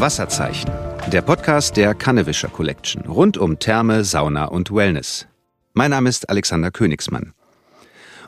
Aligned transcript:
Wasserzeichen. 0.00 0.70
Der 1.10 1.22
Podcast 1.22 1.76
der 1.76 1.94
Kannewischer 1.94 2.48
Collection 2.48 3.02
rund 3.06 3.38
um 3.38 3.58
Therme, 3.58 4.04
Sauna 4.04 4.44
und 4.44 4.70
Wellness. 4.70 5.26
Mein 5.72 5.90
Name 5.90 6.08
ist 6.10 6.28
Alexander 6.28 6.70
Königsmann. 6.70 7.32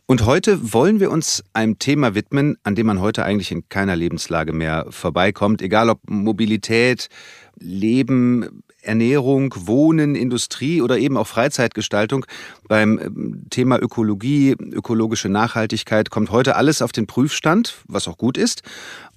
Und 0.07 0.25
heute 0.25 0.73
wollen 0.73 0.99
wir 0.99 1.11
uns 1.11 1.45
einem 1.53 1.79
Thema 1.79 2.15
widmen, 2.15 2.57
an 2.63 2.75
dem 2.75 2.87
man 2.87 3.01
heute 3.01 3.25
eigentlich 3.25 3.53
in 3.53 3.69
keiner 3.69 3.97
Lebenslage 3.97 4.55
mehr 4.55 4.87
vorbeikommt, 4.89 5.61
egal 5.61 5.91
ob 5.91 6.01
Mobilität, 6.09 7.11
Leben, 7.59 8.63
Ernährung, 8.89 9.55
Wohnen, 9.57 10.15
Industrie 10.15 10.83
oder 10.83 10.99
eben 10.99 11.17
auch 11.17 11.27
Freizeitgestaltung. 11.27 12.27
Beim 12.67 12.99
ähm, 12.99 13.45
Thema 13.51 13.81
Ökologie, 13.81 14.57
ökologische 14.59 15.29
Nachhaltigkeit 15.29 16.11
kommt 16.11 16.31
heute 16.31 16.57
alles 16.57 16.83
auf 16.83 16.93
den 16.93 17.07
Prüfstand, 17.07 17.77
was 17.87 18.09
auch 18.09 18.19
gut 18.19 18.37
ist. 18.37 18.63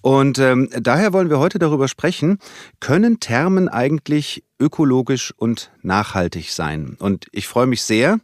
Und 0.01 0.37
ähm, 0.39 0.69
daher 0.79 1.13
wollen 1.13 1.29
wir 1.29 1.39
heute 1.39 1.57
darüber 1.57 1.87
sprechen, 1.87 2.37
können 2.79 3.19
Thermen 3.19 3.69
eigentlich 3.69 4.43
ökologisch 4.59 5.33
und 5.37 5.71
nachhaltig 5.81 6.51
sein? 6.51 6.95
Und 6.99 7.27
ich 7.31 7.47
freue 7.47 7.67
mich 7.67 7.81
sehr, 7.81 8.19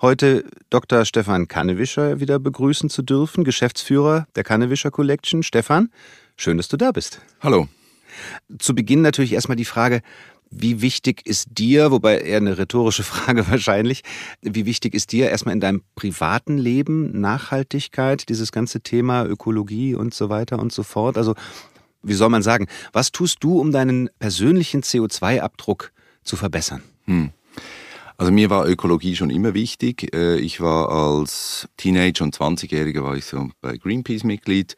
heute 0.00 0.44
Dr. 0.70 1.04
Stefan 1.04 1.48
Kannewischer 1.48 2.20
wieder 2.20 2.38
begrüßen 2.38 2.90
zu 2.90 3.02
dürfen, 3.02 3.42
Geschäftsführer 3.42 4.26
der 4.36 4.44
Kannewischer 4.44 4.90
Collection. 4.90 5.42
Stefan, 5.42 5.90
schön, 6.36 6.56
dass 6.56 6.68
du 6.68 6.76
da 6.76 6.92
bist. 6.92 7.20
Hallo. 7.40 7.68
Zu 8.58 8.74
Beginn 8.74 9.02
natürlich 9.02 9.32
erstmal 9.32 9.56
die 9.56 9.64
Frage, 9.64 10.02
wie 10.56 10.80
wichtig 10.80 11.26
ist 11.26 11.48
dir, 11.58 11.90
wobei 11.90 12.18
eher 12.18 12.38
eine 12.38 12.58
rhetorische 12.58 13.02
Frage 13.04 13.48
wahrscheinlich, 13.48 14.02
wie 14.42 14.66
wichtig 14.66 14.94
ist 14.94 15.12
dir 15.12 15.30
erstmal 15.30 15.54
in 15.54 15.60
deinem 15.60 15.82
privaten 15.94 16.58
Leben 16.58 17.20
Nachhaltigkeit, 17.20 18.28
dieses 18.28 18.52
ganze 18.52 18.80
Thema 18.80 19.24
Ökologie 19.24 19.94
und 19.94 20.14
so 20.14 20.28
weiter 20.28 20.58
und 20.58 20.72
so 20.72 20.82
fort? 20.82 21.18
Also, 21.18 21.34
wie 22.02 22.14
soll 22.14 22.28
man 22.28 22.42
sagen, 22.42 22.66
was 22.92 23.12
tust 23.12 23.42
du, 23.42 23.58
um 23.58 23.72
deinen 23.72 24.10
persönlichen 24.18 24.82
CO2-Abdruck 24.82 25.92
zu 26.22 26.36
verbessern? 26.36 26.82
Hm. 27.06 27.30
Also 28.16 28.30
mir 28.30 28.48
war 28.48 28.68
Ökologie 28.68 29.16
schon 29.16 29.30
immer 29.30 29.54
wichtig. 29.54 30.14
Äh, 30.14 30.36
ich 30.36 30.60
war 30.60 30.88
als 30.90 31.68
Teenager 31.76 32.24
und 32.24 32.36
20-Jähriger 32.36 33.02
war 33.02 33.16
ich 33.16 33.24
so 33.24 33.50
bei 33.60 33.76
Greenpeace 33.76 34.22
Mitglied 34.22 34.76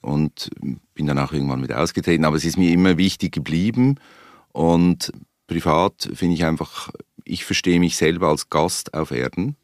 und 0.00 0.50
bin 0.94 1.06
danach 1.06 1.32
irgendwann 1.32 1.62
wieder 1.62 1.80
ausgetreten. 1.80 2.24
Aber 2.24 2.36
es 2.36 2.44
ist 2.44 2.56
mir 2.56 2.70
immer 2.70 2.96
wichtig 2.96 3.32
geblieben. 3.32 3.96
Und 4.58 5.12
privat 5.46 6.10
finde 6.14 6.34
ich 6.34 6.44
einfach, 6.44 6.90
ich 7.22 7.44
verstehe 7.44 7.78
mich 7.78 7.94
selber 7.94 8.26
als 8.26 8.50
Gast 8.50 8.92
auf 8.92 9.12
Erden. 9.12 9.54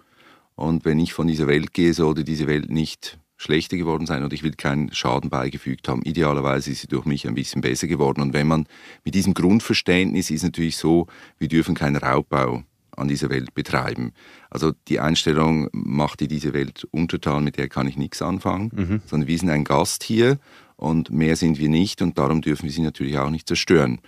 Und 0.55 0.85
wenn 0.85 1.01
ich 1.01 1.13
von 1.13 1.27
dieser 1.27 1.49
Welt 1.49 1.75
gehe, 1.75 1.93
sollte 1.95 2.23
diese 2.23 2.47
Welt 2.47 2.71
nicht 2.71 3.19
schlechter 3.37 3.77
geworden 3.77 4.07
sein 4.07 4.23
oder 4.23 4.33
ich 4.35 4.45
will 4.45 4.53
keinen 4.53 4.95
Schaden 4.95 5.31
beigefügt 5.31 5.89
haben. 5.89 6.03
Idealerweise 6.03 6.71
ist 6.71 6.83
sie 6.83 6.87
durch 6.87 7.07
mich 7.07 7.27
ein 7.27 7.35
bisschen 7.35 7.61
besser 7.61 7.89
geworden. 7.89 8.21
Und 8.21 8.35
wenn 8.35 8.47
man 8.47 8.69
mit 9.05 9.17
diesem 9.17 9.35
Grundverständnis 9.35 10.31
ist 10.31 10.45
natürlich 10.45 10.77
so, 10.77 11.09
wir 11.39 11.49
dürfen 11.49 11.75
keinen 11.75 11.97
Raubbau 11.97 12.63
an 12.97 13.09
dieser 13.09 13.31
Welt 13.31 13.53
betreiben. 13.53 14.13
Also 14.49 14.75
die 14.87 15.01
Einstellung 15.01 15.71
macht 15.73 16.21
die 16.21 16.29
diese 16.29 16.53
Welt 16.53 16.87
untertan, 16.93 17.43
mit 17.43 17.59
der 17.59 17.69
kann 17.69 17.89
ich 17.89 17.97
nichts 17.97 18.23
anfangen, 18.23 18.71
mhm. 18.73 19.03
sondern 19.07 19.27
wir 19.27 19.39
sind 19.41 19.51
ein 19.51 19.65
Gast 19.65 20.05
hier 20.05 20.39
und 20.77 21.11
mehr 21.11 21.35
sind 21.35 21.59
wir 21.59 21.69
nicht 21.69 22.01
und 22.01 22.17
darum 22.17 22.43
dürfen 22.43 22.67
wir 22.67 22.71
sie 22.71 22.83
natürlich 22.83 23.19
auch 23.19 23.31
nicht 23.31 23.49
zerstören. 23.49 23.99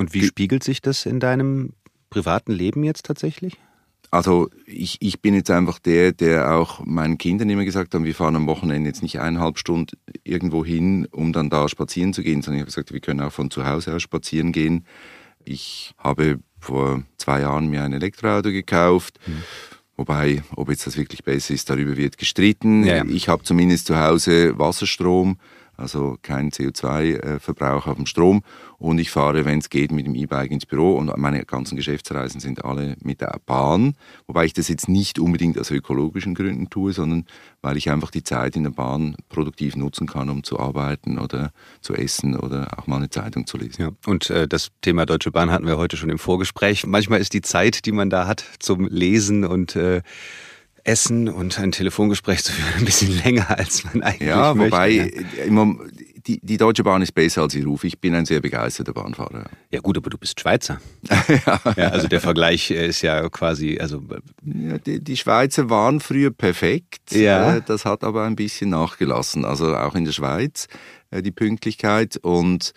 Und 0.00 0.14
wie 0.14 0.24
spiegelt 0.24 0.64
sich 0.64 0.80
das 0.80 1.04
in 1.04 1.20
deinem 1.20 1.74
privaten 2.08 2.52
Leben 2.52 2.84
jetzt 2.84 3.04
tatsächlich? 3.04 3.58
Also 4.10 4.48
ich, 4.64 4.96
ich 5.00 5.20
bin 5.20 5.34
jetzt 5.34 5.50
einfach 5.50 5.78
der, 5.78 6.12
der 6.12 6.54
auch 6.54 6.82
meinen 6.86 7.18
Kindern 7.18 7.50
immer 7.50 7.66
gesagt 7.66 7.94
hat, 7.94 8.02
wir 8.02 8.14
fahren 8.14 8.34
am 8.34 8.46
Wochenende 8.46 8.88
jetzt 8.88 9.02
nicht 9.02 9.20
eineinhalb 9.20 9.58
Stunden 9.58 9.98
irgendwo 10.24 10.64
hin, 10.64 11.06
um 11.12 11.34
dann 11.34 11.50
da 11.50 11.68
spazieren 11.68 12.14
zu 12.14 12.22
gehen, 12.22 12.40
sondern 12.40 12.56
ich 12.56 12.62
habe 12.62 12.70
gesagt, 12.70 12.94
wir 12.94 13.00
können 13.00 13.20
auch 13.20 13.30
von 13.30 13.50
zu 13.50 13.66
Hause 13.66 13.94
aus 13.94 14.00
spazieren 14.00 14.52
gehen. 14.52 14.86
Ich 15.44 15.92
habe 15.98 16.38
vor 16.58 17.02
zwei 17.18 17.42
Jahren 17.42 17.68
mir 17.68 17.82
ein 17.82 17.92
Elektroauto 17.92 18.52
gekauft. 18.52 19.20
Mhm. 19.26 19.42
Wobei, 19.98 20.42
ob 20.56 20.70
jetzt 20.70 20.86
das 20.86 20.96
wirklich 20.96 21.24
besser 21.24 21.52
ist, 21.52 21.68
darüber 21.68 21.98
wird 21.98 22.16
gestritten. 22.16 22.84
Ja. 22.84 23.04
Ich 23.04 23.28
habe 23.28 23.42
zumindest 23.42 23.86
zu 23.86 23.98
Hause 23.98 24.58
Wasserstrom 24.58 25.36
also 25.80 26.16
kein 26.22 26.50
CO2-Verbrauch 26.50 27.86
auf 27.86 27.96
dem 27.96 28.06
Strom. 28.06 28.42
Und 28.78 28.98
ich 28.98 29.10
fahre, 29.10 29.44
wenn 29.44 29.58
es 29.58 29.68
geht, 29.68 29.92
mit 29.92 30.06
dem 30.06 30.14
E-Bike 30.14 30.50
ins 30.50 30.64
Büro 30.64 30.94
und 30.94 31.14
meine 31.18 31.44
ganzen 31.44 31.76
Geschäftsreisen 31.76 32.40
sind 32.40 32.64
alle 32.64 32.96
mit 33.02 33.20
der 33.20 33.38
Bahn. 33.44 33.94
Wobei 34.26 34.46
ich 34.46 34.54
das 34.54 34.68
jetzt 34.68 34.88
nicht 34.88 35.18
unbedingt 35.18 35.58
aus 35.58 35.70
ökologischen 35.70 36.34
Gründen 36.34 36.70
tue, 36.70 36.92
sondern 36.92 37.26
weil 37.60 37.76
ich 37.76 37.90
einfach 37.90 38.10
die 38.10 38.22
Zeit 38.22 38.56
in 38.56 38.62
der 38.62 38.70
Bahn 38.70 39.16
produktiv 39.28 39.76
nutzen 39.76 40.06
kann, 40.06 40.30
um 40.30 40.44
zu 40.44 40.58
arbeiten 40.58 41.18
oder 41.18 41.52
zu 41.82 41.94
essen 41.94 42.36
oder 42.36 42.78
auch 42.78 42.86
mal 42.86 42.96
eine 42.96 43.10
Zeitung 43.10 43.46
zu 43.46 43.58
lesen. 43.58 43.82
Ja, 43.82 43.90
und 44.06 44.30
äh, 44.30 44.48
das 44.48 44.70
Thema 44.80 45.04
Deutsche 45.04 45.30
Bahn 45.30 45.50
hatten 45.50 45.66
wir 45.66 45.76
heute 45.76 45.96
schon 45.96 46.10
im 46.10 46.18
Vorgespräch. 46.18 46.86
Manchmal 46.86 47.20
ist 47.20 47.34
die 47.34 47.42
Zeit, 47.42 47.84
die 47.84 47.92
man 47.92 48.08
da 48.08 48.26
hat 48.26 48.44
zum 48.60 48.86
Lesen 48.86 49.44
und 49.44 49.76
äh, 49.76 50.00
Essen 50.90 51.28
und 51.28 51.58
ein 51.58 51.72
Telefongespräch 51.72 52.42
zu 52.44 52.52
führen 52.52 52.74
ein 52.78 52.84
bisschen 52.84 53.16
länger, 53.22 53.58
als 53.58 53.84
man 53.84 54.02
eigentlich 54.02 54.28
ja, 54.28 54.54
möchte. 54.54 54.72
Wobei, 54.72 54.90
ja, 54.90 55.50
wobei 55.50 55.90
die, 56.26 56.40
die 56.42 56.56
Deutsche 56.56 56.84
Bahn 56.84 57.02
ist 57.02 57.12
besser 57.12 57.42
als 57.42 57.54
ihr 57.54 57.64
Ruf. 57.64 57.84
Ich 57.84 58.00
bin 58.00 58.14
ein 58.14 58.24
sehr 58.24 58.40
begeisterter 58.40 58.92
Bahnfahrer. 58.92 59.44
Ja 59.70 59.80
gut, 59.80 59.96
aber 59.96 60.10
du 60.10 60.18
bist 60.18 60.38
Schweizer. 60.38 60.80
ja. 61.46 61.60
ja. 61.76 61.88
Also 61.88 62.08
der 62.08 62.20
Vergleich 62.20 62.70
äh, 62.70 62.88
ist 62.88 63.02
ja 63.02 63.28
quasi, 63.28 63.78
also 63.80 64.02
ja, 64.44 64.78
die, 64.78 65.02
die 65.02 65.16
Schweizer 65.16 65.70
waren 65.70 66.00
früher 66.00 66.30
perfekt. 66.30 67.12
Ja. 67.12 67.56
Äh, 67.56 67.62
das 67.64 67.84
hat 67.84 68.04
aber 68.04 68.24
ein 68.24 68.36
bisschen 68.36 68.70
nachgelassen. 68.70 69.44
Also 69.44 69.74
auch 69.76 69.94
in 69.94 70.04
der 70.04 70.12
Schweiz 70.12 70.68
äh, 71.10 71.22
die 71.22 71.32
Pünktlichkeit 71.32 72.16
und 72.18 72.72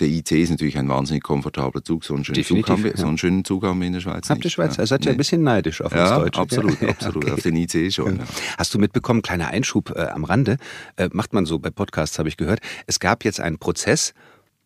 der 0.00 0.08
IC 0.08 0.32
ist 0.32 0.50
natürlich 0.50 0.76
ein 0.76 0.88
wahnsinnig 0.88 1.22
komfortabler 1.22 1.82
Zug. 1.84 2.04
So 2.04 2.14
einen 2.14 2.24
schönen, 2.24 2.44
Zug 2.44 2.68
haben, 2.68 2.82
wir, 2.82 2.90
ja. 2.92 2.96
so 2.96 3.06
einen 3.06 3.18
schönen 3.18 3.44
Zug 3.44 3.64
haben 3.64 3.80
wir 3.80 3.86
in 3.86 3.92
der 3.92 4.00
Schweiz 4.00 4.28
Habt 4.28 4.44
ihr 4.44 4.50
Schweizer? 4.50 4.82
Ja. 4.82 4.86
Seid 4.86 5.04
ihr 5.04 5.10
nee. 5.10 5.14
ein 5.14 5.18
bisschen 5.18 5.42
neidisch 5.42 5.80
auf 5.82 5.94
ja, 5.94 6.16
uns 6.16 6.24
Deutsche? 6.24 6.40
Absolut, 6.40 6.80
ja, 6.80 6.88
absolut. 6.88 7.24
Okay. 7.24 7.32
Auf 7.32 7.42
den 7.42 7.56
IC 7.56 7.92
schon. 7.92 8.16
Ja. 8.16 8.24
Hast 8.58 8.74
du 8.74 8.78
mitbekommen, 8.78 9.22
kleiner 9.22 9.48
Einschub 9.48 9.90
äh, 9.90 10.06
am 10.06 10.24
Rande, 10.24 10.56
äh, 10.96 11.08
macht 11.12 11.32
man 11.32 11.46
so 11.46 11.58
bei 11.58 11.70
Podcasts, 11.70 12.18
habe 12.18 12.28
ich 12.28 12.36
gehört. 12.36 12.60
Es 12.86 12.98
gab 12.98 13.24
jetzt 13.24 13.40
einen 13.40 13.58
Prozess 13.58 14.14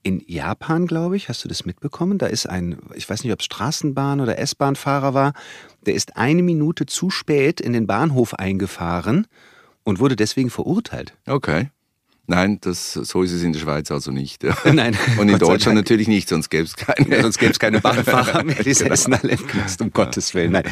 in 0.02 0.22
Japan, 0.26 0.86
glaube 0.86 1.16
ich. 1.16 1.28
Hast 1.28 1.44
du 1.44 1.48
das 1.48 1.66
mitbekommen? 1.66 2.18
Da 2.18 2.26
ist 2.26 2.48
ein, 2.48 2.78
ich 2.94 3.08
weiß 3.08 3.24
nicht, 3.24 3.32
ob 3.32 3.40
es 3.40 3.46
Straßenbahn- 3.46 4.22
oder 4.22 4.38
S-Bahn-Fahrer 4.38 5.12
war, 5.12 5.32
der 5.84 5.94
ist 5.94 6.16
eine 6.16 6.42
Minute 6.42 6.86
zu 6.86 7.10
spät 7.10 7.60
in 7.60 7.72
den 7.72 7.86
Bahnhof 7.86 8.34
eingefahren 8.34 9.26
und 9.84 10.00
wurde 10.00 10.16
deswegen 10.16 10.50
verurteilt. 10.50 11.14
Okay. 11.26 11.70
Nein, 12.30 12.58
das, 12.60 12.92
so 12.92 13.22
ist 13.22 13.32
es 13.32 13.42
in 13.42 13.54
der 13.54 13.60
Schweiz 13.60 13.90
also 13.90 14.10
nicht. 14.10 14.44
Nein. 14.64 14.94
Und 15.18 15.30
in 15.30 15.38
Deutschland 15.38 15.76
natürlich 15.76 16.08
nicht, 16.08 16.28
sonst 16.28 16.50
gäbe 16.50 16.64
es 16.64 16.76
keine. 16.76 17.08
Ja, 17.08 17.22
sonst 17.22 17.38
gäbe 17.38 17.52
es 17.52 17.58
keine 17.58 17.80
Bahnfahrer 17.82 18.44
mehr, 18.44 18.62
die 18.62 18.74
genau. 18.74 18.92
essen 18.92 19.14
alle 19.14 19.32
im 19.32 19.46
Knast, 19.46 19.80
um 19.80 19.90
Gottes 19.90 20.34
Willen. 20.34 20.52
Nein. 20.52 20.64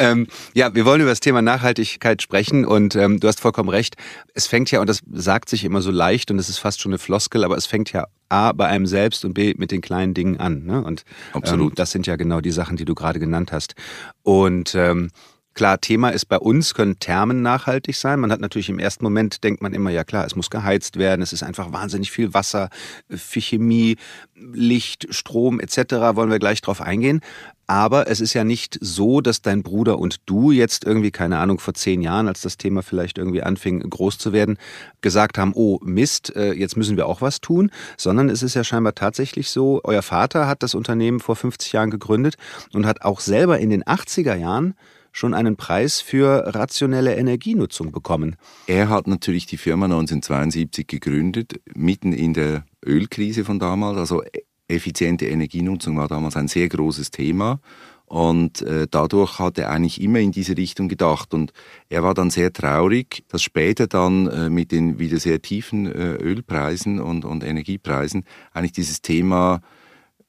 Ähm, 0.00 0.26
ja, 0.54 0.74
wir 0.74 0.84
wollen 0.84 1.00
über 1.00 1.10
das 1.10 1.20
Thema 1.20 1.40
Nachhaltigkeit 1.40 2.20
sprechen 2.20 2.64
und 2.64 2.96
ähm, 2.96 3.20
du 3.20 3.28
hast 3.28 3.40
vollkommen 3.40 3.68
recht. 3.68 3.94
Es 4.34 4.48
fängt 4.48 4.72
ja, 4.72 4.80
und 4.80 4.88
das 4.88 5.02
sagt 5.12 5.48
sich 5.48 5.64
immer 5.64 5.82
so 5.82 5.92
leicht 5.92 6.32
und 6.32 6.40
es 6.40 6.48
ist 6.48 6.58
fast 6.58 6.80
schon 6.80 6.90
eine 6.90 6.98
Floskel, 6.98 7.44
aber 7.44 7.56
es 7.56 7.66
fängt 7.66 7.92
ja 7.92 8.08
A 8.28 8.50
bei 8.50 8.66
einem 8.66 8.86
selbst 8.86 9.24
und 9.24 9.34
B 9.34 9.54
mit 9.56 9.70
den 9.70 9.82
kleinen 9.82 10.14
Dingen 10.14 10.40
an. 10.40 10.64
Ne? 10.64 10.82
Und 10.82 11.04
Absolut. 11.32 11.72
Ähm, 11.72 11.74
das 11.76 11.92
sind 11.92 12.08
ja 12.08 12.16
genau 12.16 12.40
die 12.40 12.50
Sachen, 12.50 12.76
die 12.76 12.84
du 12.84 12.96
gerade 12.96 13.20
genannt 13.20 13.52
hast. 13.52 13.76
Und 14.24 14.74
ähm, 14.74 15.10
Klar, 15.54 15.80
Thema 15.80 16.08
ist 16.08 16.26
bei 16.26 16.38
uns, 16.38 16.74
können 16.74 16.98
Thermen 16.98 17.40
nachhaltig 17.40 17.94
sein. 17.94 18.18
Man 18.18 18.32
hat 18.32 18.40
natürlich 18.40 18.68
im 18.68 18.80
ersten 18.80 19.04
Moment, 19.04 19.44
denkt 19.44 19.62
man 19.62 19.72
immer, 19.72 19.90
ja 19.90 20.02
klar, 20.02 20.26
es 20.26 20.34
muss 20.34 20.50
geheizt 20.50 20.98
werden, 20.98 21.22
es 21.22 21.32
ist 21.32 21.44
einfach 21.44 21.72
wahnsinnig 21.72 22.10
viel 22.10 22.34
Wasser, 22.34 22.70
viel 23.08 23.42
Chemie, 23.42 23.96
Licht, 24.34 25.06
Strom 25.10 25.60
etc. 25.60 26.16
wollen 26.16 26.30
wir 26.30 26.40
gleich 26.40 26.60
drauf 26.60 26.80
eingehen. 26.80 27.20
Aber 27.66 28.08
es 28.08 28.20
ist 28.20 28.34
ja 28.34 28.44
nicht 28.44 28.78
so, 28.80 29.20
dass 29.20 29.40
dein 29.42 29.62
Bruder 29.62 29.98
und 29.98 30.16
du 30.26 30.50
jetzt 30.50 30.84
irgendwie, 30.84 31.12
keine 31.12 31.38
Ahnung, 31.38 31.60
vor 31.60 31.72
zehn 31.72 32.02
Jahren, 32.02 32.28
als 32.28 32.42
das 32.42 32.58
Thema 32.58 32.82
vielleicht 32.82 33.16
irgendwie 33.16 33.42
anfing, 33.42 33.78
groß 33.78 34.18
zu 34.18 34.32
werden, 34.32 34.58
gesagt 35.00 35.38
haben, 35.38 35.52
oh 35.54 35.78
Mist, 35.82 36.34
äh, 36.36 36.52
jetzt 36.52 36.76
müssen 36.76 36.96
wir 36.96 37.06
auch 37.06 37.22
was 37.22 37.40
tun, 37.40 37.70
sondern 37.96 38.28
es 38.28 38.42
ist 38.42 38.54
ja 38.54 38.64
scheinbar 38.64 38.94
tatsächlich 38.94 39.50
so, 39.50 39.80
euer 39.84 40.02
Vater 40.02 40.46
hat 40.46 40.62
das 40.62 40.74
Unternehmen 40.74 41.20
vor 41.20 41.36
50 41.36 41.72
Jahren 41.72 41.90
gegründet 41.90 42.34
und 42.72 42.86
hat 42.86 43.02
auch 43.02 43.20
selber 43.20 43.58
in 43.60 43.70
den 43.70 43.84
80er 43.84 44.34
Jahren 44.34 44.74
schon 45.14 45.32
einen 45.32 45.56
Preis 45.56 46.00
für 46.00 46.54
rationelle 46.54 47.14
Energienutzung 47.14 47.92
bekommen. 47.92 48.34
Er 48.66 48.88
hat 48.88 49.06
natürlich 49.06 49.46
die 49.46 49.56
Firma 49.56 49.86
1972 49.86 50.88
gegründet, 50.88 51.60
mitten 51.74 52.12
in 52.12 52.34
der 52.34 52.64
Ölkrise 52.84 53.44
von 53.44 53.60
damals. 53.60 53.96
Also 53.96 54.24
effiziente 54.66 55.26
Energienutzung 55.26 55.96
war 55.96 56.08
damals 56.08 56.36
ein 56.36 56.48
sehr 56.48 56.68
großes 56.68 57.12
Thema. 57.12 57.60
Und 58.06 58.62
äh, 58.62 58.88
dadurch 58.90 59.38
hat 59.38 59.56
er 59.56 59.70
eigentlich 59.70 60.00
immer 60.00 60.18
in 60.18 60.32
diese 60.32 60.56
Richtung 60.56 60.88
gedacht. 60.88 61.32
Und 61.32 61.52
er 61.88 62.02
war 62.02 62.14
dann 62.14 62.30
sehr 62.30 62.52
traurig, 62.52 63.24
dass 63.28 63.42
später 63.42 63.86
dann 63.86 64.26
äh, 64.26 64.50
mit 64.50 64.72
den 64.72 64.98
wieder 64.98 65.18
sehr 65.20 65.40
tiefen 65.40 65.86
äh, 65.86 66.14
Ölpreisen 66.16 67.00
und, 67.00 67.24
und 67.24 67.44
Energiepreisen 67.44 68.24
eigentlich 68.52 68.72
dieses 68.72 69.00
Thema 69.00 69.60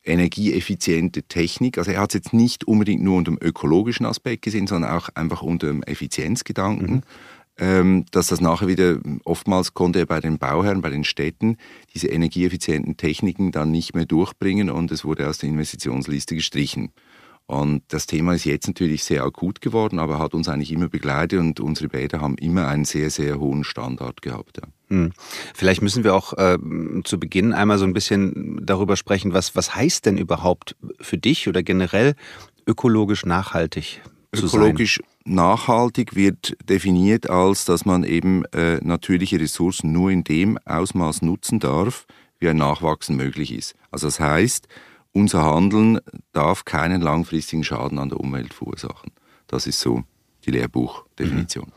energieeffiziente 0.05 1.23
Technik. 1.23 1.77
Also 1.77 1.91
er 1.91 2.01
hat 2.01 2.11
es 2.11 2.15
jetzt 2.15 2.33
nicht 2.33 2.65
unbedingt 2.65 3.03
nur 3.03 3.17
unter 3.17 3.31
dem 3.31 3.39
ökologischen 3.41 4.05
Aspekt 4.05 4.43
gesehen, 4.43 4.67
sondern 4.67 4.91
auch 4.91 5.09
einfach 5.15 5.41
unter 5.41 5.67
dem 5.67 5.83
Effizienzgedanken. 5.83 6.95
Mhm. 6.95 7.01
ähm, 7.57 8.05
dass 8.11 8.27
das 8.27 8.41
nachher 8.41 8.67
wieder, 8.67 8.99
oftmals 9.23 9.73
konnte 9.73 9.99
er 9.99 10.05
bei 10.05 10.19
den 10.19 10.37
Bauherren, 10.37 10.81
bei 10.81 10.89
den 10.89 11.05
Städten 11.05 11.57
diese 11.93 12.07
energieeffizienten 12.07 12.97
Techniken 12.97 13.51
dann 13.51 13.71
nicht 13.71 13.95
mehr 13.95 14.05
durchbringen 14.05 14.69
und 14.69 14.91
es 14.91 15.05
wurde 15.05 15.27
aus 15.27 15.37
der 15.37 15.49
Investitionsliste 15.49 16.35
gestrichen. 16.35 16.91
Und 17.47 17.83
das 17.89 18.07
Thema 18.07 18.33
ist 18.33 18.45
jetzt 18.45 18.67
natürlich 18.67 19.03
sehr 19.03 19.23
akut 19.23 19.61
geworden, 19.61 19.99
aber 19.99 20.17
hat 20.17 20.33
uns 20.33 20.49
eigentlich 20.49 20.71
immer 20.71 20.89
begleitet 20.89 21.39
und 21.39 21.59
unsere 21.59 21.89
Bäder 21.89 22.19
haben 22.19 22.37
immer 22.39 22.67
einen 22.67 22.85
sehr, 22.85 23.11
sehr 23.11 23.39
hohen 23.39 23.63
Standard 23.63 24.23
gehabt. 24.23 24.57
Ja. 24.57 24.63
Hm. 24.89 25.11
Vielleicht 25.53 25.83
müssen 25.83 26.03
wir 26.03 26.15
auch 26.15 26.33
äh, 26.33 26.57
zu 27.03 27.19
Beginn 27.19 27.53
einmal 27.53 27.77
so 27.77 27.85
ein 27.85 27.93
bisschen 27.93 28.59
darüber 28.65 28.95
sprechen, 28.95 29.33
was, 29.33 29.55
was 29.55 29.75
heißt 29.75 30.07
denn 30.07 30.17
überhaupt 30.17 30.75
für 30.99 31.19
dich 31.19 31.47
oder 31.47 31.61
generell 31.61 32.15
ökologisch 32.65 33.25
nachhaltig 33.25 34.01
zu 34.35 34.47
ökologisch 34.47 35.01
nachhaltig 35.23 36.15
wird 36.15 36.57
definiert 36.67 37.29
als, 37.29 37.65
dass 37.65 37.85
man 37.85 38.03
eben 38.03 38.45
äh, 38.45 38.77
natürliche 38.83 39.39
Ressourcen 39.39 39.91
nur 39.91 40.11
in 40.11 40.23
dem 40.23 40.57
Ausmaß 40.65 41.21
nutzen 41.21 41.59
darf, 41.59 42.05
wie 42.39 42.49
ein 42.49 42.57
Nachwachsen 42.57 43.15
möglich 43.15 43.53
ist. 43.53 43.75
Also 43.91 44.07
das 44.07 44.19
heißt, 44.19 44.67
unser 45.15 45.43
Handeln 45.43 45.99
darf 46.33 46.65
keinen 46.65 47.01
langfristigen 47.01 47.63
Schaden 47.63 47.99
an 47.99 48.09
der 48.09 48.19
Umwelt 48.19 48.53
verursachen. 48.53 49.11
Das 49.47 49.65
ist 49.65 49.79
so 49.79 50.03
die 50.45 50.51
Lehrbuchdefinition. 50.51 51.67
Mhm. 51.67 51.71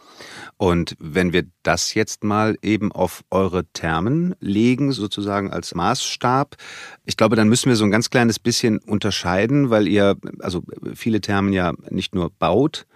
Und 0.56 0.96
wenn 0.98 1.32
wir 1.32 1.44
das 1.62 1.94
jetzt 1.94 2.24
mal 2.24 2.58
eben 2.62 2.90
auf 2.90 3.22
eure 3.30 3.64
Thermen 3.72 4.34
legen, 4.40 4.90
sozusagen 4.90 5.52
als 5.52 5.74
Maßstab, 5.74 6.56
ich 7.04 7.16
glaube, 7.16 7.36
dann 7.36 7.48
müssen 7.48 7.68
wir 7.68 7.76
so 7.76 7.84
ein 7.84 7.92
ganz 7.92 8.10
kleines 8.10 8.40
bisschen 8.40 8.78
unterscheiden, 8.78 9.70
weil 9.70 9.86
ihr, 9.86 10.16
also 10.40 10.64
viele 10.94 11.20
Thermen 11.20 11.52
ja 11.52 11.72
nicht 11.90 12.16
nur 12.16 12.30
baut, 12.30 12.86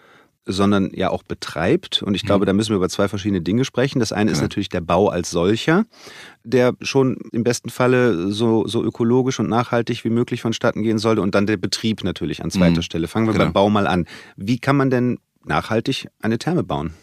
sondern 0.45 0.91
ja 0.93 1.11
auch 1.11 1.23
betreibt. 1.23 2.03
Und 2.03 2.15
ich 2.15 2.25
glaube, 2.25 2.45
mhm. 2.45 2.47
da 2.47 2.53
müssen 2.53 2.71
wir 2.71 2.77
über 2.77 2.89
zwei 2.89 3.09
verschiedene 3.09 3.41
Dinge 3.41 3.65
sprechen. 3.65 4.01
Das 4.01 4.13
eine 4.13 4.31
ja. 4.31 4.37
ist 4.37 4.43
natürlich 4.43 4.69
der 4.69 4.81
Bau 4.81 5.09
als 5.09 5.31
solcher, 5.31 5.85
der 6.43 6.75
schon 6.81 7.19
im 7.33 7.45
besten 7.45 7.71
Falle 7.71 8.33
so, 8.33 8.67
so 8.67 8.83
ökologisch 8.83 9.39
und 9.39 9.49
nachhaltig 9.49 10.05
wie 10.05 10.11
möglich 10.11 10.43
vonstatten 10.43 10.83
gehen 10.83 10.99
sollte. 10.99 11.23
Und 11.23 11.35
dann 11.35 11.47
der 11.47 11.57
Betrieb 11.57 12.03
natürlich 12.03 12.43
an 12.43 12.51
zweiter 12.51 12.79
mhm. 12.79 12.83
Stelle. 12.83 13.09
Fangen 13.09 13.27
wir 13.27 13.33
genau. 13.33 13.45
beim 13.47 13.53
Bau 13.53 13.71
mal 13.71 13.87
an. 13.87 14.07
Wie 14.37 14.59
kann 14.59 14.77
man 14.77 14.91
denn 14.91 15.19
nachhaltig 15.45 16.09
eine 16.21 16.39
Therme 16.39 16.65
bauen? 16.65 16.95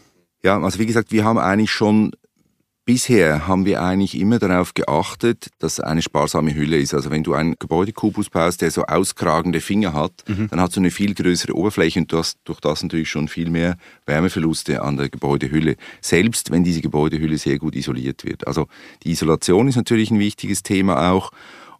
Ja, 0.44 0.60
also 0.62 0.80
wie 0.80 0.86
gesagt, 0.86 1.12
wir 1.12 1.24
haben 1.24 1.38
eigentlich 1.38 1.72
schon 1.72 2.12
Bisher 2.90 3.48
haben 3.48 3.68
wir 3.68 3.84
eigentlich 3.84 4.20
immer 4.20 4.40
darauf 4.40 4.74
geachtet, 4.74 5.52
dass 5.60 5.80
eine 5.80 6.02
sparsame 6.02 6.56
Hülle 6.56 6.80
ist. 6.80 6.96
Also 6.96 7.12
wenn 7.12 7.22
du 7.22 7.36
einen 7.36 7.54
Gebäudekubus 7.60 8.32
baust, 8.32 8.64
der 8.64 8.72
so 8.72 8.82
auskragende 8.86 9.62
Finger 9.62 9.94
hat, 9.94 10.24
mhm. 10.28 10.48
dann 10.50 10.60
hat 10.60 10.76
du 10.76 10.80
eine 10.80 10.90
viel 10.90 11.14
größere 11.14 11.56
Oberfläche 11.56 12.00
und 12.00 12.12
du 12.12 12.18
hast 12.18 12.40
durch 12.46 12.60
das 12.60 12.82
natürlich 12.82 13.08
schon 13.08 13.28
viel 13.28 13.52
mehr 13.52 13.78
Wärmeverluste 14.08 14.82
an 14.82 14.98
der 14.98 15.10
Gebäudehülle. 15.10 15.76
Selbst 16.02 16.50
wenn 16.50 16.64
diese 16.64 16.82
Gebäudehülle 16.82 17.38
sehr 17.38 17.60
gut 17.60 17.76
isoliert 17.76 18.26
wird. 18.26 18.48
Also 18.48 18.66
die 19.04 19.12
Isolation 19.12 19.68
ist 19.68 19.76
natürlich 19.76 20.10
ein 20.10 20.18
wichtiges 20.18 20.64
Thema 20.64 21.12
auch. 21.12 21.30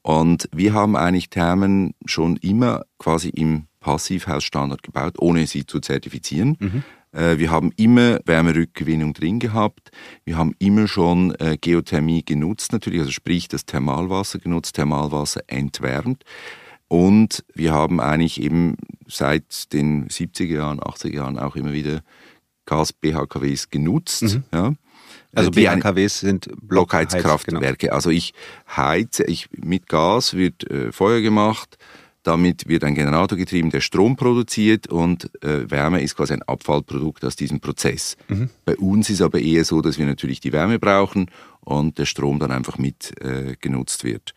Und 0.04 0.48
wir 0.54 0.76
haben 0.76 0.96
eigentlich 0.96 1.32
Thermen 1.32 1.96
schon 2.06 2.38
immer 2.38 2.84
quasi 3.00 3.30
im 3.30 3.66
Passivhausstandard 3.80 4.84
gebaut, 4.84 5.16
ohne 5.18 5.48
sie 5.48 5.66
zu 5.66 5.80
zertifizieren. 5.80 6.56
Mhm. 6.60 6.84
Äh, 7.12 7.38
wir 7.38 7.52
haben 7.52 7.72
immer 7.76 8.20
Wärmerückgewinnung 8.26 9.14
drin 9.14 9.40
gehabt. 9.40 9.92
Wir 10.26 10.38
haben 10.38 10.54
immer 10.60 10.88
schon 10.88 11.34
äh, 11.36 11.58
Geothermie 11.60 12.24
genutzt, 12.24 12.72
natürlich, 12.72 13.00
also 13.00 13.12
sprich 13.12 13.48
das 13.48 13.66
Thermalwasser 13.66 14.40
genutzt, 14.40 14.76
Thermalwasser 14.76 15.42
entwärmt. 15.48 16.24
Und 16.88 17.44
wir 17.54 17.72
haben 17.72 18.00
eigentlich 18.00 18.42
eben 18.42 18.76
seit 19.08 19.74
den 19.74 20.08
70er 20.08 20.56
Jahren, 20.56 20.80
80er 20.80 21.14
Jahren 21.14 21.38
auch 21.38 21.56
immer 21.56 21.72
wieder 21.72 22.02
Gas-BHKWs 22.66 23.70
genutzt. 23.70 24.24
Mhm. 24.24 24.44
Ja. 24.52 24.74
Also 25.34 25.52
äh, 25.52 25.54
BHKWs 25.54 26.20
sind 26.20 26.50
Blockheizkraftwerke. 26.62 27.88
Genau. 27.88 27.94
Also 27.94 28.10
ich 28.10 28.34
heize, 28.76 29.24
ich, 29.26 29.50
mit 29.52 29.88
Gas 29.88 30.34
wird 30.34 30.70
äh, 30.70 30.92
Feuer 30.92 31.22
gemacht, 31.22 31.78
damit 32.24 32.68
wird 32.68 32.84
ein 32.84 32.96
Generator 32.96 33.38
getrieben, 33.38 33.70
der 33.70 33.82
Strom 33.82 34.16
produziert 34.16 34.88
und 34.88 35.30
äh, 35.44 35.70
Wärme 35.70 36.02
ist 36.02 36.16
quasi 36.16 36.34
ein 36.34 36.44
Abfallprodukt 36.44 37.24
aus 37.24 37.36
diesem 37.36 37.60
Prozess. 37.60 38.18
Mhm. 38.28 38.50
Bei 38.66 38.76
uns 38.78 39.10
ist 39.10 39.22
aber 39.22 39.40
eher 39.40 39.64
so, 39.66 39.82
dass 39.82 39.98
wir 39.98 40.06
natürlich 40.06 40.40
die 40.40 40.52
Wärme 40.52 40.80
brauchen 40.80 41.32
und 41.62 41.98
der 41.98 42.06
Strom 42.06 42.40
dann 42.40 42.52
einfach 42.52 42.78
mit 42.78 43.14
äh, 43.22 43.56
genutzt 43.60 44.04
wird. 44.04 44.34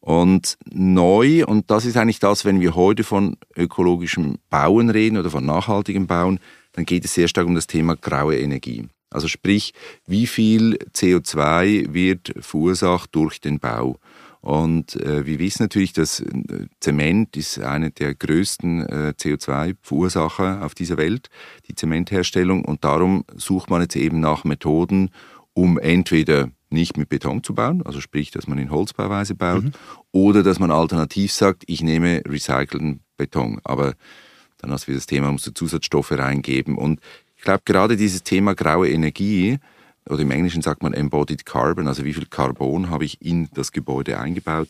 Und 0.00 0.58
neu, 0.70 1.46
und 1.46 1.70
das 1.70 1.86
ist 1.86 1.96
eigentlich 1.96 2.18
das, 2.18 2.44
wenn 2.44 2.60
wir 2.60 2.74
heute 2.74 3.04
von 3.04 3.38
ökologischem 3.56 4.36
Bauen 4.50 4.90
reden 4.90 5.16
oder 5.16 5.30
von 5.30 5.46
nachhaltigem 5.46 6.06
Bauen, 6.06 6.40
dann 6.72 6.84
geht 6.84 7.06
es 7.06 7.14
sehr 7.14 7.28
stark 7.28 7.46
um 7.46 7.54
das 7.54 7.66
Thema 7.66 7.96
graue 7.96 8.36
Energie. 8.38 8.86
Also 9.08 9.28
sprich, 9.28 9.72
wie 10.06 10.26
viel 10.26 10.76
CO2 10.92 11.94
wird 11.94 12.34
verursacht 12.40 13.14
durch 13.14 13.40
den 13.40 13.60
Bau? 13.60 13.96
Und 14.44 14.96
äh, 14.96 15.24
wir 15.24 15.38
wissen 15.38 15.62
natürlich, 15.62 15.94
dass 15.94 16.20
äh, 16.20 16.66
Zement 16.78 17.34
ist 17.34 17.60
eine 17.60 17.90
der 17.92 18.14
größten 18.14 18.86
äh, 18.86 19.14
CO2-Verursacher 19.18 20.62
auf 20.62 20.74
dieser 20.74 20.98
Welt, 20.98 21.30
die 21.66 21.74
Zementherstellung. 21.74 22.62
Und 22.62 22.84
darum 22.84 23.24
sucht 23.34 23.70
man 23.70 23.80
jetzt 23.80 23.96
eben 23.96 24.20
nach 24.20 24.44
Methoden, 24.44 25.08
um 25.54 25.78
entweder 25.78 26.50
nicht 26.68 26.98
mit 26.98 27.08
Beton 27.08 27.42
zu 27.42 27.54
bauen, 27.54 27.80
also 27.86 28.02
sprich, 28.02 28.32
dass 28.32 28.46
man 28.46 28.58
in 28.58 28.70
Holzbauweise 28.70 29.34
baut, 29.34 29.64
mhm. 29.64 29.72
oder 30.12 30.42
dass 30.42 30.58
man 30.58 30.70
alternativ 30.70 31.32
sagt, 31.32 31.62
ich 31.66 31.82
nehme 31.82 32.20
recycelten 32.28 33.00
Beton. 33.16 33.62
Aber 33.64 33.94
dann 34.58 34.72
hast 34.72 34.84
du 34.84 34.88
wieder 34.88 34.98
das 34.98 35.06
Thema, 35.06 35.32
musst 35.32 35.46
du 35.46 35.54
Zusatzstoffe 35.54 36.12
reingeben. 36.12 36.76
Und 36.76 37.00
ich 37.38 37.44
glaube, 37.44 37.62
gerade 37.64 37.96
dieses 37.96 38.24
Thema 38.24 38.54
graue 38.54 38.90
Energie, 38.90 39.58
oder 40.08 40.20
im 40.20 40.30
Englischen 40.30 40.62
sagt 40.62 40.82
man 40.82 40.92
Embodied 40.92 41.46
Carbon, 41.46 41.88
also 41.88 42.04
wie 42.04 42.14
viel 42.14 42.26
Carbon 42.26 42.90
habe 42.90 43.04
ich 43.04 43.22
in 43.22 43.48
das 43.54 43.72
Gebäude 43.72 44.18
eingebaut. 44.18 44.68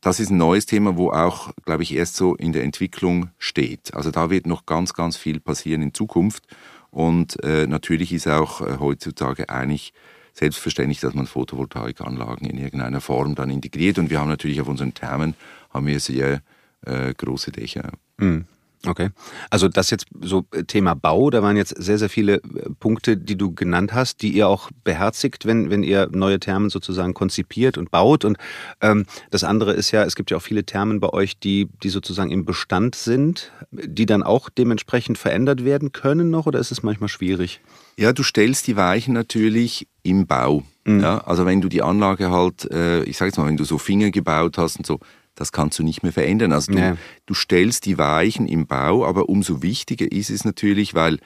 Das 0.00 0.20
ist 0.20 0.30
ein 0.30 0.36
neues 0.36 0.66
Thema, 0.66 0.96
wo 0.96 1.10
auch, 1.10 1.52
glaube 1.64 1.82
ich, 1.82 1.94
erst 1.94 2.16
so 2.16 2.36
in 2.36 2.52
der 2.52 2.62
Entwicklung 2.62 3.30
steht. 3.38 3.94
Also 3.94 4.10
da 4.10 4.30
wird 4.30 4.46
noch 4.46 4.66
ganz, 4.66 4.92
ganz 4.92 5.16
viel 5.16 5.40
passieren 5.40 5.82
in 5.82 5.94
Zukunft. 5.94 6.44
Und 6.90 7.42
äh, 7.42 7.66
natürlich 7.66 8.12
ist 8.12 8.28
auch 8.28 8.60
äh, 8.60 8.76
heutzutage 8.78 9.48
eigentlich 9.48 9.92
selbstverständlich, 10.32 11.00
dass 11.00 11.14
man 11.14 11.26
Photovoltaikanlagen 11.26 12.48
in 12.48 12.58
irgendeiner 12.58 13.00
Form 13.00 13.34
dann 13.34 13.50
integriert. 13.50 13.98
Und 13.98 14.10
wir 14.10 14.20
haben 14.20 14.28
natürlich 14.28 14.60
auf 14.60 14.68
unseren 14.68 14.94
Thermen 14.94 15.34
haben 15.70 15.86
wir 15.86 15.98
sehr 15.98 16.42
äh, 16.82 17.14
große 17.14 17.52
Dächer. 17.52 17.90
Mhm. 18.18 18.44
Okay. 18.84 19.10
Also 19.50 19.68
das 19.68 19.90
jetzt 19.90 20.06
so 20.20 20.46
äh, 20.52 20.64
Thema 20.64 20.94
Bau, 20.94 21.30
da 21.30 21.42
waren 21.42 21.56
jetzt 21.56 21.74
sehr, 21.76 21.98
sehr 21.98 22.08
viele 22.08 22.36
äh, 22.36 22.40
Punkte, 22.78 23.16
die 23.16 23.36
du 23.36 23.54
genannt 23.54 23.92
hast, 23.92 24.22
die 24.22 24.32
ihr 24.32 24.48
auch 24.48 24.70
beherzigt, 24.84 25.46
wenn, 25.46 25.70
wenn 25.70 25.82
ihr 25.82 26.08
neue 26.12 26.38
Thermen 26.38 26.70
sozusagen 26.70 27.14
konzipiert 27.14 27.78
und 27.78 27.90
baut. 27.90 28.24
Und 28.24 28.36
ähm, 28.80 29.06
das 29.30 29.44
andere 29.44 29.72
ist 29.72 29.90
ja, 29.90 30.04
es 30.04 30.14
gibt 30.14 30.30
ja 30.30 30.36
auch 30.36 30.42
viele 30.42 30.64
Thermen 30.64 31.00
bei 31.00 31.08
euch, 31.08 31.38
die, 31.38 31.68
die 31.82 31.88
sozusagen 31.88 32.30
im 32.30 32.44
Bestand 32.44 32.94
sind, 32.94 33.52
die 33.70 34.06
dann 34.06 34.22
auch 34.22 34.48
dementsprechend 34.48 35.18
verändert 35.18 35.64
werden 35.64 35.92
können 35.92 36.30
noch 36.30 36.46
oder 36.46 36.58
ist 36.58 36.70
es 36.70 36.82
manchmal 36.82 37.08
schwierig? 37.08 37.60
Ja, 37.98 38.12
du 38.12 38.22
stellst 38.22 38.66
die 38.66 38.76
Weichen 38.76 39.14
natürlich 39.14 39.88
im 40.02 40.26
Bau. 40.26 40.62
Mhm. 40.84 41.00
Ja, 41.00 41.18
also 41.18 41.46
wenn 41.46 41.60
du 41.60 41.68
die 41.68 41.82
Anlage 41.82 42.30
halt, 42.30 42.70
äh, 42.70 43.02
ich 43.04 43.16
sage 43.16 43.30
jetzt 43.30 43.38
mal, 43.38 43.46
wenn 43.46 43.56
du 43.56 43.64
so 43.64 43.78
Finger 43.78 44.10
gebaut 44.10 44.58
hast 44.58 44.76
und 44.76 44.86
so, 44.86 45.00
das 45.36 45.52
kannst 45.52 45.78
du 45.78 45.84
nicht 45.84 46.02
mehr 46.02 46.12
verändern. 46.12 46.52
Also 46.52 46.72
du, 46.72 46.78
ja. 46.78 46.96
du 47.26 47.34
stellst 47.34 47.84
die 47.86 47.98
Weichen 47.98 48.48
im 48.48 48.66
Bau, 48.66 49.06
aber 49.06 49.28
umso 49.28 49.62
wichtiger 49.62 50.10
ist 50.10 50.30
es 50.30 50.44
natürlich, 50.44 50.94
weil 50.94 51.18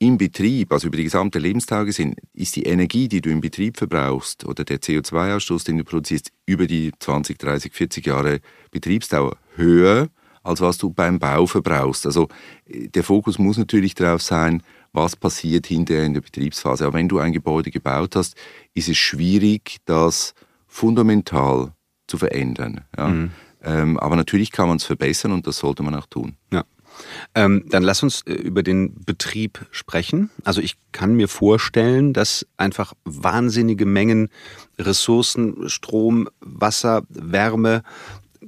im 0.00 0.18
Betrieb, 0.18 0.72
also 0.72 0.88
über 0.88 0.96
die 0.96 1.04
gesamte 1.04 1.38
Lebenstage 1.38 1.86
gesehen, 1.86 2.14
ist 2.32 2.54
die 2.56 2.64
Energie, 2.64 3.08
die 3.08 3.20
du 3.20 3.30
im 3.30 3.40
Betrieb 3.40 3.78
verbrauchst 3.78 4.44
oder 4.44 4.64
der 4.64 4.80
CO2-Ausstoß, 4.80 5.64
den 5.64 5.78
du 5.78 5.84
produzierst, 5.84 6.30
über 6.46 6.66
die 6.66 6.92
20, 6.98 7.38
30, 7.38 7.72
40 7.72 8.06
Jahre 8.06 8.40
Betriebsdauer 8.70 9.36
höher, 9.56 10.08
als 10.42 10.60
was 10.60 10.78
du 10.78 10.90
beim 10.90 11.18
Bau 11.18 11.46
verbrauchst. 11.46 12.06
Also 12.06 12.28
äh, 12.66 12.88
der 12.88 13.02
Fokus 13.02 13.38
muss 13.38 13.58
natürlich 13.58 13.94
darauf 13.94 14.22
sein, 14.22 14.62
was 14.92 15.16
passiert 15.16 15.66
hinterher 15.66 16.04
in 16.04 16.14
der 16.14 16.20
Betriebsphase. 16.22 16.86
Aber 16.86 16.96
wenn 16.96 17.08
du 17.08 17.18
ein 17.18 17.32
Gebäude 17.32 17.70
gebaut 17.70 18.16
hast, 18.16 18.36
ist 18.74 18.88
es 18.88 18.96
schwierig, 18.96 19.78
das 19.84 20.32
fundamental 20.66 21.72
zu 22.08 22.18
verändern. 22.18 22.84
Ja. 22.96 23.08
Mhm. 23.08 23.30
Ähm, 23.62 23.98
aber 23.98 24.16
natürlich 24.16 24.52
kann 24.52 24.68
man 24.68 24.78
es 24.78 24.84
verbessern 24.84 25.32
und 25.32 25.46
das 25.46 25.58
sollte 25.58 25.82
man 25.82 25.94
auch 25.94 26.06
tun. 26.06 26.36
Ja. 26.52 26.64
Ähm, 27.34 27.64
dann 27.68 27.82
lass 27.82 28.02
uns 28.02 28.22
äh, 28.22 28.32
über 28.32 28.62
den 28.62 29.04
Betrieb 29.04 29.66
sprechen. 29.70 30.30
Also 30.44 30.60
ich 30.60 30.76
kann 30.92 31.14
mir 31.14 31.28
vorstellen, 31.28 32.12
dass 32.12 32.46
einfach 32.56 32.92
wahnsinnige 33.04 33.86
Mengen 33.86 34.30
Ressourcen, 34.78 35.68
Strom, 35.68 36.28
Wasser, 36.40 37.02
Wärme 37.08 37.82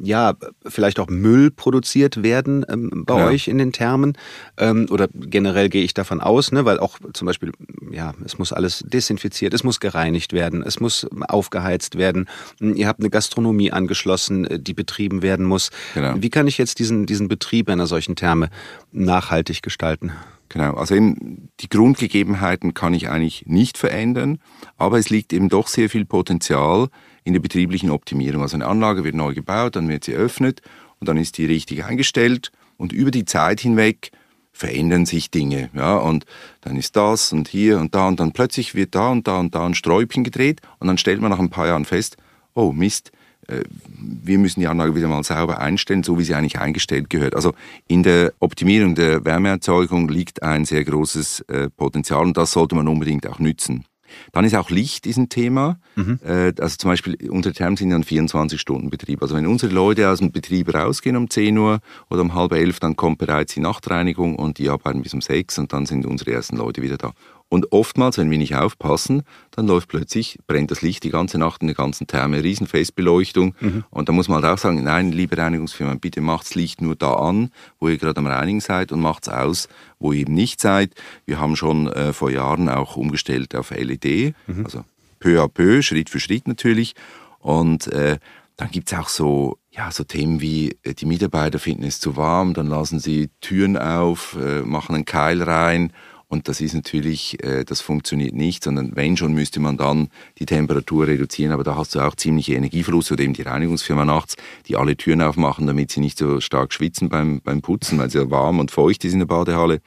ja, 0.03 0.35
vielleicht 0.67 0.99
auch 0.99 1.09
Müll 1.09 1.51
produziert 1.51 2.23
werden 2.23 2.65
ähm, 2.69 3.05
bei 3.07 3.19
ja. 3.19 3.27
euch 3.27 3.49
in 3.49 3.59
den 3.59 3.73
Thermen. 3.73 4.17
Ähm, 4.57 4.87
oder 4.91 5.09
generell 5.13 5.69
gehe 5.69 5.85
ich 5.85 5.95
davon 5.95 6.21
aus, 6.21 6.53
ne, 6.53 6.65
weil 6.65 6.79
auch 6.79 6.99
zum 7.13 7.27
Beispiel, 7.27 7.53
ja, 7.91 8.15
es 8.25 8.39
muss 8.39 8.53
alles 8.53 8.85
desinfiziert, 8.87 9.55
es 9.55 9.65
muss 9.65 9.81
gereinigt 9.81 10.33
werden, 10.33 10.63
es 10.63 10.81
muss 10.81 11.07
aufgeheizt 11.29 11.99
werden. 11.99 12.29
Ihr 12.61 12.89
habt 12.89 13.01
eine 13.01 13.11
Gastronomie 13.11 13.73
angeschlossen, 13.73 14.47
äh, 14.47 14.59
die 14.59 14.75
betrieben 14.75 15.23
werden 15.23 15.47
muss. 15.47 15.71
Genau. 15.95 16.15
Wie 16.19 16.31
kann 16.31 16.47
ich 16.47 16.59
jetzt 16.59 16.79
diesen, 16.79 17.07
diesen 17.07 17.29
Betrieb 17.29 17.69
einer 17.69 17.87
solchen 17.87 18.17
Therme 18.17 18.49
nachhaltig 18.93 19.63
gestalten? 19.63 20.13
Genau, 20.51 20.75
also 20.75 20.97
eben 20.97 21.49
die 21.61 21.69
Grundgegebenheiten 21.69 22.75
kann 22.75 22.93
ich 22.93 23.09
eigentlich 23.09 23.47
nicht 23.47 23.79
verändern, 23.79 24.41
aber 24.77 24.99
es 24.99 25.09
liegt 25.09 25.33
eben 25.33 25.49
doch 25.49 25.69
sehr 25.69 25.89
viel 25.89 26.05
Potenzial 26.05 26.89
in 27.31 27.35
der 27.35 27.41
betrieblichen 27.41 27.91
Optimierung. 27.91 28.43
Also 28.43 28.57
eine 28.57 28.67
Anlage 28.67 29.05
wird 29.05 29.15
neu 29.15 29.35
gebaut, 29.35 29.77
dann 29.77 29.89
wird 29.89 30.05
sie 30.05 30.13
eröffnet 30.13 30.63
und 30.99 31.09
dann 31.09 31.17
ist 31.17 31.39
die 31.39 31.47
richtig 31.47 31.85
eingestellt 31.85 32.51
und 32.77 32.93
über 32.93 33.13
die 33.13 33.25
Zeit 33.25 33.61
hinweg 33.61 34.11
verändern 34.53 35.07
sich 35.07 35.31
Dinge, 35.31 35.71
ja, 35.75 35.97
und 35.97 36.27
dann 36.61 36.77
ist 36.77 36.97
das 36.97 37.33
und 37.33 37.49
hier 37.49 37.79
und 37.79 37.95
da 37.95 38.09
und 38.09 38.19
dann 38.19 38.33
plötzlich 38.33 38.75
wird 38.75 38.95
da 38.95 39.11
und 39.11 39.29
da 39.29 39.39
und 39.39 39.55
da 39.55 39.65
ein 39.65 39.75
Sträubchen 39.75 40.25
gedreht 40.25 40.61
und 40.81 40.89
dann 40.89 40.99
stellt 40.99 41.21
man 41.21 41.31
nach 41.31 41.39
ein 41.39 41.51
paar 41.51 41.69
Jahren 41.69 41.85
fest, 41.85 42.17
oh 42.53 42.73
Mist, 42.73 43.13
äh, 43.47 43.63
wir 43.97 44.39
müssen 44.39 44.61
die 44.61 44.67
Anlage 44.67 44.95
wieder 44.97 45.07
mal 45.07 45.23
sauber 45.23 45.61
einstellen, 45.61 46.03
so 46.03 46.19
wie 46.19 46.25
sie 46.25 46.35
eigentlich 46.35 46.59
eingestellt 46.59 47.09
gehört. 47.09 47.37
Also 47.37 47.55
in 47.87 48.03
der 48.03 48.33
Optimierung 48.41 48.97
der 48.97 49.25
Wärmeerzeugung 49.25 50.09
liegt 50.09 50.43
ein 50.43 50.65
sehr 50.65 50.85
großes 50.85 51.41
äh, 51.43 51.71
Potenzial 51.71 52.23
und 52.27 52.37
das 52.37 52.51
sollte 52.51 52.75
man 52.75 52.89
unbedingt 52.89 53.27
auch 53.29 53.39
nützen. 53.39 53.85
Dann 54.33 54.45
ist 54.45 54.55
auch 54.55 54.71
Licht 54.71 55.07
ein 55.07 55.29
Thema. 55.29 55.79
Mhm. 55.97 56.21
Äh, 56.25 56.53
also 56.59 56.77
zum 56.77 56.91
Beispiel 56.91 57.17
unsere 57.31 57.55
Thermen 57.55 57.77
sind 57.77 57.91
ja 57.91 57.97
ein 57.97 58.05
24-Stunden-Betrieb. 58.05 59.23
Also 59.23 59.35
wenn 59.35 59.47
unsere 59.47 59.73
Leute 59.73 60.09
aus 60.09 60.19
dem 60.19 60.33
Betrieb 60.33 60.73
rausgehen 60.73 61.17
um 61.17 61.29
10 61.29 61.57
Uhr 61.59 61.81
oder 62.09 62.23
um 62.23 62.35
halb 62.35 62.53
elf, 62.53 62.81
dann 62.81 62.97
kommt 62.97 63.19
bereits 63.19 63.55
die 63.55 63.61
Nachtreinigung 63.61 64.37
und 64.37 64.59
die 64.59 64.69
arbeiten 64.69 65.03
bis 65.03 65.15
um 65.15 65.21
6 65.21 65.59
und 65.59 65.73
dann 65.73 65.87
sind 65.87 66.07
unsere 66.07 66.33
ersten 66.33 66.57
Leute 66.57 66.83
wieder 66.83 66.97
da. 66.97 67.13
Und 67.51 67.73
oftmals, 67.73 68.17
wenn 68.17 68.31
wir 68.31 68.39
nicht 68.39 68.55
aufpassen, 68.55 69.25
dann 69.51 69.67
läuft 69.67 69.89
plötzlich, 69.89 70.39
brennt 70.47 70.71
das 70.71 70.83
Licht 70.83 71.03
die 71.03 71.11
ganze 71.11 71.37
Nacht 71.37 71.63
in 71.63 71.67
der 71.67 71.75
ganzen 71.75 72.07
Therme, 72.07 72.45
Riesenfestbeleuchtung. 72.45 73.57
Mhm. 73.59 73.85
Und 73.91 74.09
da 74.09 74.13
muss 74.13 74.29
man 74.29 74.41
halt 74.41 74.55
auch 74.55 74.63
sagen, 74.63 74.85
nein, 74.85 75.11
liebe 75.11 75.37
Reinigungsfirma, 75.37 75.97
bitte 75.97 76.21
macht's 76.21 76.55
Licht 76.55 76.81
nur 76.81 76.95
da 76.95 77.15
an, 77.15 77.51
wo 77.81 77.89
ihr 77.89 77.99
gerade 77.99 78.19
am 78.19 78.29
Reinigen 78.29 78.61
seid 78.61 78.93
und 78.93 79.01
macht's 79.01 79.29
aus, 79.29 79.69
wo 79.99 80.13
ihr 80.13 80.21
eben 80.21 80.35
nicht 80.35 80.61
seid. 80.61 80.95
Wir 81.27 81.41
haben 81.41 81.57
schon 81.57 81.89
äh, 81.89 82.13
vor 82.13 82.31
Jahren 82.31 82.69
auch 82.69 82.97
umgestellt 82.97 83.57
auf 83.57 83.73
LED, 83.73 84.35
mhm. 84.47 84.65
also 84.65 84.85
peu 85.19 85.43
à 85.43 85.49
peu, 85.49 85.83
Schritt 85.83 86.09
für 86.09 86.21
Schritt 86.21 86.47
natürlich. 86.47 86.95
Und 87.41 87.89
äh, 87.89 88.21
dann 88.57 88.71
gibt's 88.71 88.95
auch 88.95 89.09
so, 89.09 89.59
ja, 89.73 89.91
so 89.91 90.05
Themen 90.05 90.41
wie, 90.41 90.77
äh, 90.85 90.95
die 90.95 91.07
Mitarbeiter 91.07 91.59
finden 91.59 91.83
es 91.83 91.99
zu 91.99 92.17
warm, 92.17 92.55
dann 92.55 92.69
lassen 92.69 93.01
sie 93.01 93.29
Türen 93.41 93.77
auf, 93.77 94.37
äh, 94.41 94.63
machen 94.63 94.95
einen 94.95 95.05
Keil 95.05 95.43
rein 95.43 95.93
und 96.31 96.47
das 96.47 96.61
ist 96.61 96.75
natürlich, 96.75 97.43
äh, 97.43 97.65
das 97.65 97.81
funktioniert 97.81 98.35
nicht, 98.35 98.63
sondern 98.63 98.95
wenn 98.95 99.17
schon, 99.17 99.35
müsste 99.35 99.59
man 99.59 99.77
dann 99.77 100.11
die 100.39 100.47
Temperatur 100.47 101.09
reduzieren. 101.09 101.51
Aber 101.51 101.65
da 101.65 101.75
hast 101.75 101.97
du 101.97 102.01
auch 102.01 102.15
ziemliche 102.15 102.55
Energieverluste 102.55 103.15
oder 103.15 103.25
eben 103.25 103.33
die 103.33 103.43
Reinigungsfirma 103.43 104.05
nachts, 104.05 104.37
die 104.69 104.77
alle 104.77 104.97
Türen 104.97 105.23
aufmachen, 105.23 105.67
damit 105.67 105.91
sie 105.91 105.99
nicht 105.99 106.17
so 106.17 106.41
stark 106.41 106.73
schwitzen 106.73 107.09
beim, 107.09 107.41
beim 107.41 107.63
Putzen, 107.63 107.99
weil 107.99 108.07
es 108.07 108.15
ja 108.15 108.31
warm 108.31 108.61
und 108.61 108.71
feucht 108.71 109.05
ist 109.05 109.13
in 109.13 109.19
der 109.19 109.27
Badehalle. 109.27 109.81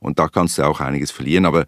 Und 0.00 0.18
da 0.18 0.28
kannst 0.28 0.56
du 0.56 0.62
auch 0.62 0.80
einiges 0.80 1.10
verlieren. 1.10 1.44
Aber 1.44 1.66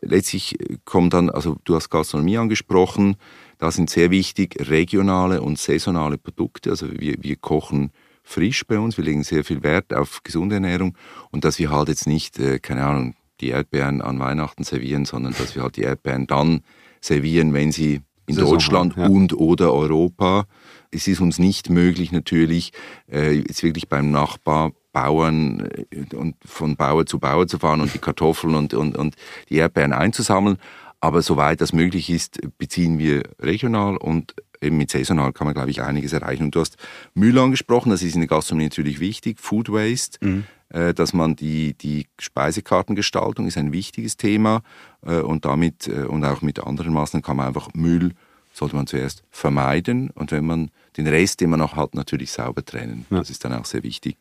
letztlich 0.00 0.58
kommt 0.84 1.14
dann, 1.14 1.30
also 1.30 1.56
du 1.62 1.76
hast 1.76 1.90
Gastronomie 1.90 2.38
angesprochen, 2.38 3.14
da 3.58 3.70
sind 3.70 3.88
sehr 3.88 4.10
wichtig 4.10 4.56
regionale 4.68 5.40
und 5.42 5.60
saisonale 5.60 6.18
Produkte. 6.18 6.70
Also 6.70 6.88
wir, 6.90 7.22
wir 7.22 7.36
kochen 7.36 7.92
frisch 8.24 8.66
bei 8.66 8.80
uns, 8.80 8.96
wir 8.96 9.04
legen 9.04 9.22
sehr 9.22 9.44
viel 9.44 9.62
Wert 9.62 9.94
auf 9.94 10.24
gesunde 10.24 10.56
Ernährung 10.56 10.98
und 11.30 11.44
dass 11.44 11.60
wir 11.60 11.70
halt 11.70 11.86
jetzt 11.86 12.08
nicht, 12.08 12.40
äh, 12.40 12.58
keine 12.58 12.84
Ahnung, 12.84 13.14
die 13.40 13.48
Erdbeeren 13.48 14.00
an 14.00 14.18
Weihnachten 14.18 14.64
servieren, 14.64 15.04
sondern 15.04 15.34
dass 15.36 15.54
wir 15.54 15.62
halt 15.62 15.76
die 15.76 15.82
Erdbeeren 15.82 16.26
dann 16.26 16.62
servieren, 17.00 17.52
wenn 17.52 17.72
sie 17.72 18.00
in 18.26 18.34
Saison 18.34 18.52
Deutschland 18.52 18.96
ja. 18.96 19.06
und 19.06 19.34
oder 19.34 19.72
Europa. 19.72 20.46
Es 20.90 21.08
ist 21.08 21.20
uns 21.20 21.38
nicht 21.38 21.68
möglich 21.68 22.12
natürlich, 22.12 22.72
äh, 23.10 23.32
jetzt 23.32 23.62
wirklich 23.62 23.88
beim 23.88 24.10
Nachbar 24.10 24.72
Bauern 24.92 25.68
äh, 25.90 26.14
und 26.14 26.36
von 26.44 26.76
Bauer 26.76 27.04
zu 27.04 27.18
Bauer 27.18 27.46
zu 27.46 27.58
fahren 27.58 27.80
und 27.80 27.92
die 27.92 27.98
Kartoffeln 27.98 28.54
und, 28.54 28.72
und, 28.72 28.96
und 28.96 29.16
die 29.50 29.56
Erdbeeren 29.56 29.92
einzusammeln. 29.92 30.56
Aber 31.00 31.20
soweit 31.20 31.60
das 31.60 31.74
möglich 31.74 32.08
ist, 32.08 32.40
beziehen 32.56 32.98
wir 32.98 33.24
regional 33.38 33.98
und 33.98 34.34
eben 34.62 34.78
mit 34.78 34.90
saisonal 34.90 35.34
kann 35.34 35.46
man, 35.46 35.52
glaube 35.52 35.70
ich, 35.70 35.82
einiges 35.82 36.14
erreichen. 36.14 36.44
Und 36.44 36.54
du 36.54 36.60
hast 36.60 36.78
Müll 37.12 37.38
angesprochen, 37.38 37.90
das 37.90 38.02
ist 38.02 38.14
in 38.14 38.22
der 38.22 38.28
Gastronomie 38.28 38.64
natürlich 38.64 39.00
wichtig, 39.00 39.38
Food 39.38 39.70
Waste, 39.70 40.24
mhm. 40.24 40.44
Äh, 40.74 40.92
dass 40.92 41.12
man 41.12 41.36
die, 41.36 41.74
die 41.74 42.06
Speisekartengestaltung 42.18 43.46
ist 43.46 43.56
ein 43.56 43.72
wichtiges 43.72 44.16
Thema 44.16 44.62
äh, 45.06 45.20
und 45.20 45.44
damit 45.44 45.86
äh, 45.86 46.02
und 46.02 46.24
auch 46.24 46.42
mit 46.42 46.58
anderen 46.58 46.92
Maßnahmen 46.92 47.22
kann 47.22 47.36
man 47.36 47.46
einfach 47.46 47.68
Müll, 47.74 48.12
sollte 48.52 48.74
man 48.74 48.88
zuerst 48.88 49.22
vermeiden 49.30 50.10
und 50.10 50.32
wenn 50.32 50.44
man 50.44 50.72
den 50.96 51.06
Rest, 51.06 51.40
den 51.40 51.50
man 51.50 51.60
noch 51.60 51.76
hat, 51.76 51.94
natürlich 51.94 52.32
sauber 52.32 52.64
trennen. 52.64 53.06
Ja. 53.10 53.18
Das 53.18 53.30
ist 53.30 53.44
dann 53.44 53.52
auch 53.52 53.66
sehr 53.66 53.84
wichtig. 53.84 54.16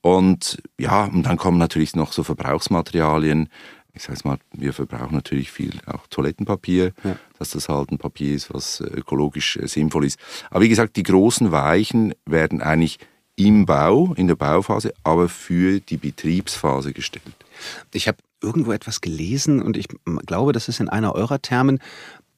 Und 0.00 0.62
ja, 0.78 1.04
und 1.04 1.24
dann 1.24 1.36
kommen 1.36 1.58
natürlich 1.58 1.94
noch 1.94 2.12
so 2.12 2.24
Verbrauchsmaterialien, 2.24 3.50
ich 3.94 4.04
sage 4.04 4.20
mal, 4.24 4.38
wir 4.52 4.72
verbrauchen 4.72 5.14
natürlich 5.14 5.50
viel 5.50 5.78
auch 5.84 6.06
Toilettenpapier, 6.06 6.92
ja. 7.04 7.16
dass 7.38 7.50
das 7.50 7.68
halt 7.68 7.92
ein 7.92 7.98
Papier 7.98 8.34
ist, 8.34 8.52
was 8.52 8.80
ökologisch 8.80 9.58
sinnvoll 9.64 10.06
ist. 10.06 10.18
Aber 10.50 10.64
wie 10.64 10.70
gesagt, 10.70 10.96
die 10.96 11.02
großen 11.02 11.52
Weichen 11.52 12.14
werden 12.24 12.62
eigentlich 12.62 12.98
im 13.36 13.66
Bau, 13.66 14.12
in 14.16 14.28
der 14.28 14.36
Bauphase, 14.36 14.92
aber 15.04 15.28
für 15.28 15.80
die 15.80 15.96
Betriebsphase 15.96 16.92
gestellt. 16.92 17.34
Ich 17.92 18.08
habe 18.08 18.18
irgendwo 18.42 18.72
etwas 18.72 19.00
gelesen 19.00 19.62
und 19.62 19.76
ich 19.76 19.86
glaube, 20.26 20.52
das 20.52 20.68
ist 20.68 20.80
in 20.80 20.88
einer 20.88 21.14
eurer 21.14 21.40
Termen. 21.40 21.78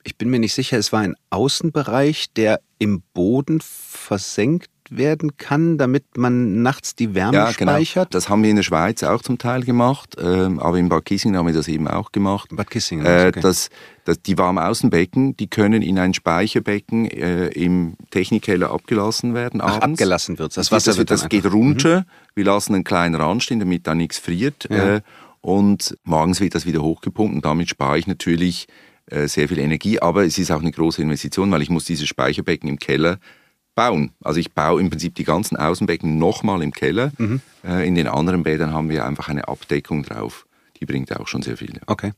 Ich 0.05 0.17
bin 0.17 0.29
mir 0.29 0.39
nicht 0.39 0.55
sicher, 0.55 0.79
es 0.79 0.93
war 0.93 1.01
ein 1.01 1.17
Außenbereich, 1.31 2.33
der 2.35 2.61
im 2.79 3.03
Boden 3.15 3.61
versenkt 3.63 4.71
werden 4.91 5.37
kann, 5.37 5.79
damit 5.79 6.17
man 6.17 6.63
nachts 6.63 6.95
die 6.95 7.15
Wärme 7.15 7.37
ja, 7.37 7.53
genau. 7.53 7.73
speichert? 7.73 8.11
Genau. 8.11 8.19
Das 8.19 8.29
haben 8.29 8.43
wir 8.43 8.51
in 8.51 8.57
der 8.57 8.63
Schweiz 8.63 9.03
auch 9.03 9.23
zum 9.23 9.39
Teil 9.39 9.63
gemacht, 9.63 10.17
ähm, 10.21 10.61
aber 10.61 10.79
in 10.79 10.89
Bad 10.89 11.05
Kissingen 11.05 11.37
haben 11.37 11.47
wir 11.47 11.55
das 11.55 11.69
eben 11.69 11.89
auch 11.89 12.13
gemacht. 12.13 12.49
Bad 12.53 12.71
Kissingen, 12.71 13.07
äh, 13.07 13.27
okay. 13.29 13.41
das, 13.41 13.71
das, 14.05 14.21
Die 14.23 14.37
Warmaußenbecken, 14.39 15.37
die 15.37 15.49
können 15.49 15.83
in 15.83 15.99
ein 15.99 16.15
Speicherbecken 16.15 17.07
äh, 17.11 17.49
im 17.49 17.95
Technikkeller 18.11 18.71
abgelassen 18.71 19.35
werden 19.35 19.61
Ach, 19.61 19.79
abgelassen 19.79 20.39
wird 20.39 20.57
das 20.57 20.71
Wasser 20.71 20.91
das, 20.91 20.99
wird 20.99 21.11
das 21.11 21.29
geht 21.29 21.47
runter, 21.47 22.01
mhm. 22.01 22.05
wir 22.35 22.45
lassen 22.45 22.75
einen 22.75 22.85
kleinen 22.85 23.15
Rand 23.15 23.43
stehen, 23.43 23.61
damit 23.61 23.87
da 23.87 23.95
nichts 23.95 24.19
friert 24.19 24.69
ja. 24.71 24.97
äh, 24.97 25.01
und 25.41 25.97
morgens 26.05 26.41
wird 26.41 26.55
das 26.55 26.67
wieder 26.67 26.83
hochgepumpt 26.83 27.35
und 27.35 27.45
damit 27.45 27.69
spare 27.69 27.99
ich 27.99 28.07
natürlich 28.07 28.67
äh, 29.07 29.29
sehr 29.29 29.49
viel 29.49 29.59
Energie, 29.59 30.01
aber 30.01 30.25
es 30.25 30.39
ist 30.39 30.51
auch 30.51 30.61
eine 30.61 30.71
große 30.71 31.03
Investition, 31.03 31.51
weil 31.51 31.61
ich 31.61 31.69
muss 31.69 31.85
dieses 31.85 32.09
Speicherbecken 32.09 32.69
im 32.69 32.79
Keller 32.79 33.19
bauen. 33.75 34.13
Also 34.23 34.41
ich 34.41 34.53
baue 34.53 34.81
im 34.81 34.91
Prinzip 34.91 35.15
die 35.15 35.25
ganzen 35.25 35.57
Außenbecken 35.57 36.19
nochmal 36.19 36.63
im 36.63 36.73
Keller. 36.73 37.13
Mhm. 37.19 37.41
Äh, 37.65 37.87
in 37.87 37.95
den 37.95 38.07
anderen 38.07 38.43
Bädern 38.43 38.73
haben 38.73 38.89
wir 38.89 39.05
einfach 39.05 39.29
eine 39.29 39.49
Abdeckung 39.49 40.03
drauf. 40.03 40.44
Die 40.81 40.87
bringt 40.87 41.15
auch 41.17 41.29
schon 41.29 41.43
sehr 41.43 41.57
viel. 41.57 41.73
Ja. 41.75 41.83
Okay. 41.87 42.13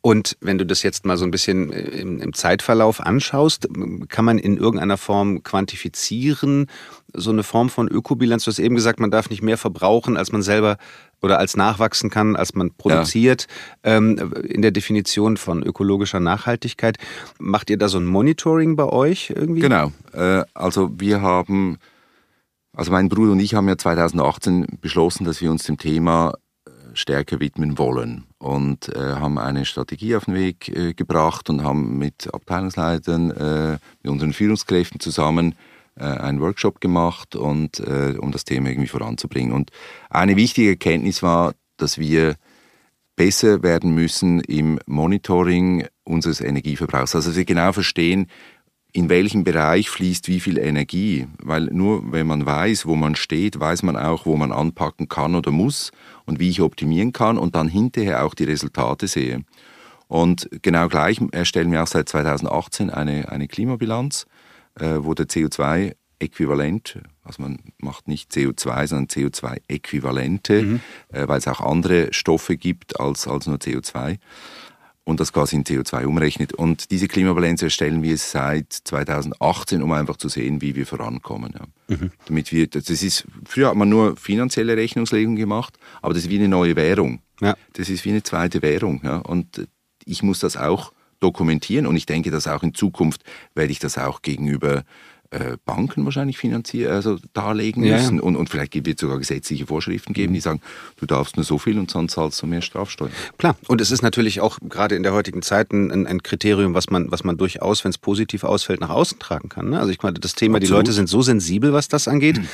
Und 0.00 0.36
wenn 0.40 0.58
du 0.58 0.66
das 0.66 0.82
jetzt 0.82 1.04
mal 1.04 1.16
so 1.16 1.24
ein 1.24 1.30
bisschen 1.30 1.72
äh, 1.72 1.80
im, 1.80 2.20
im 2.20 2.32
Zeitverlauf 2.32 3.00
anschaust, 3.00 3.68
kann 4.08 4.24
man 4.24 4.38
in 4.38 4.56
irgendeiner 4.56 4.96
Form 4.96 5.42
quantifizieren, 5.42 6.66
so 7.12 7.30
eine 7.30 7.42
Form 7.42 7.68
von 7.68 7.88
Ökobilanz? 7.88 8.44
Du 8.44 8.50
hast 8.50 8.58
eben 8.58 8.74
gesagt, 8.74 9.00
man 9.00 9.10
darf 9.10 9.30
nicht 9.30 9.42
mehr 9.42 9.58
verbrauchen, 9.58 10.16
als 10.16 10.32
man 10.32 10.42
selber 10.42 10.78
oder 11.22 11.38
als 11.38 11.56
nachwachsen 11.56 12.10
kann, 12.10 12.36
als 12.36 12.54
man 12.54 12.72
produziert, 12.74 13.46
ja. 13.84 13.96
ähm, 13.96 14.34
in 14.44 14.62
der 14.62 14.70
Definition 14.70 15.36
von 15.36 15.62
ökologischer 15.62 16.20
Nachhaltigkeit. 16.20 16.98
Macht 17.38 17.70
ihr 17.70 17.78
da 17.78 17.88
so 17.88 17.98
ein 17.98 18.06
Monitoring 18.06 18.76
bei 18.76 18.84
euch 18.84 19.30
irgendwie? 19.34 19.60
Genau. 19.60 19.92
Äh, 20.12 20.44
also 20.54 20.90
wir 20.98 21.22
haben, 21.22 21.78
also 22.72 22.92
mein 22.92 23.08
Bruder 23.08 23.32
und 23.32 23.40
ich 23.40 23.54
haben 23.54 23.68
ja 23.68 23.78
2018 23.78 24.78
beschlossen, 24.80 25.24
dass 25.24 25.40
wir 25.40 25.50
uns 25.50 25.64
dem 25.64 25.78
Thema 25.78 26.34
stärker 26.96 27.40
widmen 27.40 27.78
wollen 27.78 28.24
und 28.38 28.88
äh, 28.88 28.98
haben 28.98 29.38
eine 29.38 29.64
Strategie 29.64 30.16
auf 30.16 30.24
den 30.24 30.34
Weg 30.34 30.68
äh, 30.68 30.94
gebracht 30.94 31.48
und 31.50 31.62
haben 31.62 31.98
mit 31.98 32.32
Abteilungsleitern, 32.32 33.30
äh, 33.30 33.78
mit 34.02 34.12
unseren 34.12 34.32
Führungskräften 34.32 35.00
zusammen 35.00 35.54
äh, 35.98 36.04
einen 36.04 36.40
Workshop 36.40 36.80
gemacht 36.80 37.36
und 37.36 37.80
äh, 37.80 38.16
um 38.18 38.32
das 38.32 38.44
Thema 38.44 38.70
irgendwie 38.70 38.88
voranzubringen. 38.88 39.52
Und 39.52 39.70
eine 40.10 40.36
wichtige 40.36 40.70
Erkenntnis 40.70 41.22
war, 41.22 41.54
dass 41.76 41.98
wir 41.98 42.36
besser 43.16 43.62
werden 43.62 43.94
müssen 43.94 44.40
im 44.40 44.78
Monitoring 44.86 45.86
unseres 46.04 46.40
Energieverbrauchs. 46.40 47.14
Also 47.14 47.30
dass 47.30 47.36
wir 47.36 47.44
genau 47.44 47.72
verstehen, 47.72 48.28
in 48.96 49.08
welchem 49.08 49.44
Bereich 49.44 49.90
fließt 49.90 50.28
wie 50.28 50.40
viel 50.40 50.58
Energie. 50.58 51.26
Weil 51.38 51.64
nur 51.66 52.12
wenn 52.12 52.26
man 52.26 52.46
weiß, 52.46 52.86
wo 52.86 52.96
man 52.96 53.14
steht, 53.14 53.60
weiß 53.60 53.82
man 53.82 53.96
auch, 53.96 54.26
wo 54.26 54.36
man 54.36 54.52
anpacken 54.52 55.08
kann 55.08 55.34
oder 55.34 55.50
muss 55.50 55.92
und 56.24 56.40
wie 56.40 56.48
ich 56.48 56.62
optimieren 56.62 57.12
kann 57.12 57.38
und 57.38 57.54
dann 57.54 57.68
hinterher 57.68 58.24
auch 58.24 58.34
die 58.34 58.44
Resultate 58.44 59.06
sehe. 59.06 59.44
Und 60.08 60.48
genau 60.62 60.88
gleich 60.88 61.20
erstellen 61.32 61.72
wir 61.72 61.82
auch 61.82 61.88
seit 61.88 62.08
2018 62.08 62.90
eine, 62.90 63.30
eine 63.30 63.48
Klimabilanz 63.48 64.26
äh, 64.80 64.96
wo 64.98 65.14
der 65.14 65.26
CO2-Äquivalent, 65.26 67.00
also 67.24 67.42
man 67.42 67.58
macht 67.78 68.08
nicht 68.08 68.32
CO2, 68.32 68.86
sondern 68.86 69.06
CO2-Äquivalente, 69.06 70.62
mhm. 70.62 70.80
äh, 71.12 71.26
weil 71.26 71.38
es 71.38 71.48
auch 71.48 71.60
andere 71.60 72.12
Stoffe 72.12 72.56
gibt 72.56 73.00
als, 73.00 73.26
als 73.26 73.46
nur 73.46 73.56
CO2 73.56 74.18
und 75.06 75.20
das 75.20 75.32
quasi 75.32 75.54
in 75.54 75.62
CO2 75.62 76.04
umrechnet. 76.04 76.52
Und 76.52 76.90
diese 76.90 77.06
Klimabilanz 77.06 77.62
erstellen 77.62 78.02
wir 78.02 78.18
seit 78.18 78.72
2018, 78.72 79.80
um 79.80 79.92
einfach 79.92 80.16
zu 80.16 80.28
sehen, 80.28 80.60
wie 80.60 80.74
wir 80.74 80.84
vorankommen. 80.84 81.54
Ja. 81.54 81.96
Mhm. 81.96 82.10
Damit 82.26 82.50
wir, 82.50 82.66
das 82.66 82.90
ist, 82.90 83.24
früher 83.44 83.68
hat 83.68 83.76
man 83.76 83.88
nur 83.88 84.16
finanzielle 84.16 84.76
Rechnungslegung 84.76 85.36
gemacht, 85.36 85.78
aber 86.02 86.12
das 86.12 86.24
ist 86.24 86.30
wie 86.30 86.38
eine 86.38 86.48
neue 86.48 86.74
Währung. 86.74 87.20
Ja. 87.40 87.56
Das 87.74 87.88
ist 87.88 88.04
wie 88.04 88.10
eine 88.10 88.24
zweite 88.24 88.62
Währung. 88.62 89.00
Ja? 89.04 89.18
Und 89.18 89.68
ich 90.04 90.24
muss 90.24 90.40
das 90.40 90.56
auch 90.56 90.92
dokumentieren 91.20 91.86
und 91.86 91.96
ich 91.96 92.06
denke, 92.06 92.32
dass 92.32 92.48
auch 92.48 92.64
in 92.64 92.74
Zukunft 92.74 93.22
werde 93.54 93.70
ich 93.70 93.78
das 93.78 93.98
auch 93.98 94.22
gegenüber 94.22 94.82
äh, 95.30 95.56
Banken 95.64 96.04
wahrscheinlich 96.04 96.38
finanzieren, 96.38 96.92
also 96.92 97.18
darlegen 97.32 97.82
müssen. 97.82 98.16
Ja, 98.16 98.22
Und, 98.22 98.36
und 98.36 98.50
vielleicht 98.50 98.74
wird 98.74 98.86
es 98.86 99.00
sogar 99.00 99.18
gesetzliche 99.18 99.66
Vorschriften 99.66 100.12
geben, 100.12 100.34
die 100.34 100.40
sagen, 100.40 100.60
du 100.96 101.06
darfst 101.06 101.36
nur 101.36 101.44
so 101.44 101.58
viel 101.58 101.78
und 101.78 101.90
sonst 101.90 102.12
zahlst 102.12 102.40
du 102.42 102.46
mehr 102.46 102.62
Strafsteuern. 102.62 103.12
Klar, 103.38 103.56
und 103.68 103.80
es 103.80 103.90
ist 103.90 104.02
natürlich 104.02 104.40
auch 104.40 104.58
gerade 104.68 104.94
in 104.94 105.02
der 105.02 105.12
heutigen 105.12 105.42
Zeit 105.42 105.72
ein, 105.72 106.06
ein 106.06 106.22
Kriterium, 106.22 106.74
was 106.74 106.90
man, 106.90 107.10
was 107.10 107.24
man 107.24 107.36
durchaus, 107.36 107.84
wenn 107.84 107.90
es 107.90 107.98
positiv 107.98 108.44
ausfällt, 108.44 108.80
nach 108.80 108.90
außen 108.90 109.18
tragen 109.18 109.48
kann. 109.48 109.70
Ne? 109.70 109.78
Also 109.78 109.90
ich 109.90 110.02
meine, 110.02 110.18
das 110.18 110.34
Thema, 110.34 110.56
Absolut. 110.56 110.68
die 110.68 110.76
Leute 110.78 110.92
sind 110.92 111.08
so 111.08 111.22
sensibel, 111.22 111.72
was 111.72 111.88
das 111.88 112.08
angeht. 112.08 112.38
Mhm. 112.38 112.48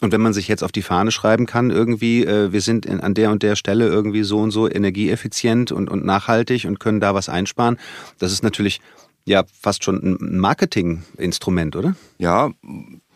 Und 0.00 0.12
wenn 0.12 0.20
man 0.20 0.32
sich 0.32 0.48
jetzt 0.48 0.62
auf 0.62 0.72
die 0.72 0.82
Fahne 0.82 1.10
schreiben 1.10 1.46
kann, 1.46 1.70
irgendwie, 1.70 2.24
äh, 2.24 2.52
wir 2.52 2.60
sind 2.60 2.84
in, 2.84 3.00
an 3.00 3.14
der 3.14 3.30
und 3.30 3.42
der 3.42 3.56
Stelle 3.56 3.86
irgendwie 3.86 4.24
so 4.24 4.38
und 4.38 4.50
so 4.50 4.68
energieeffizient 4.68 5.72
und, 5.72 5.88
und 5.88 6.04
nachhaltig 6.04 6.66
und 6.66 6.78
können 6.80 7.00
da 7.00 7.14
was 7.14 7.28
einsparen, 7.28 7.78
das 8.18 8.32
ist 8.32 8.42
natürlich 8.42 8.80
ja 9.26 9.44
fast 9.60 9.84
schon 9.84 10.02
ein 10.02 10.38
Marketinginstrument, 10.38 11.76
oder? 11.76 11.94
Ja, 12.18 12.50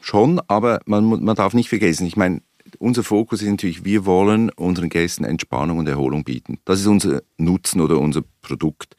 schon, 0.00 0.40
aber 0.49 0.81
man, 0.85 1.25
man 1.25 1.37
darf 1.37 1.55
nicht 1.55 1.69
vergessen, 1.69 2.07
ich 2.07 2.17
meine, 2.17 2.43
unser 2.79 3.02
Fokus 3.02 3.43
ist 3.43 3.49
natürlich, 3.49 3.85
wir 3.85 4.07
wollen 4.07 4.50
unseren 4.50 4.90
Gästen 4.90 5.25
Entspannung 5.25 5.79
und 5.79 5.88
Erholung 5.88 6.25
bieten. 6.25 6.59
Das 6.64 6.81
ist 6.81 6.87
unser 6.87 7.23
Nutzen 7.37 7.81
oder 7.81 7.99
unser 7.99 8.23
Produkt. 8.43 8.97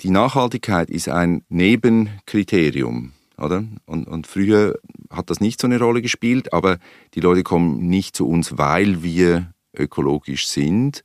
Die 0.00 0.10
Nachhaltigkeit 0.10 0.90
ist 0.90 1.08
ein 1.08 1.44
Nebenkriterium, 1.48 3.12
oder? 3.38 3.64
Und, 3.86 4.08
und 4.08 4.26
früher 4.26 4.78
hat 5.10 5.30
das 5.30 5.40
nicht 5.40 5.60
so 5.60 5.66
eine 5.66 5.78
Rolle 5.78 6.02
gespielt, 6.02 6.52
aber 6.52 6.78
die 7.14 7.20
Leute 7.20 7.42
kommen 7.42 7.86
nicht 7.86 8.16
zu 8.16 8.28
uns, 8.28 8.58
weil 8.58 9.02
wir 9.02 9.52
ökologisch 9.76 10.48
sind, 10.48 11.02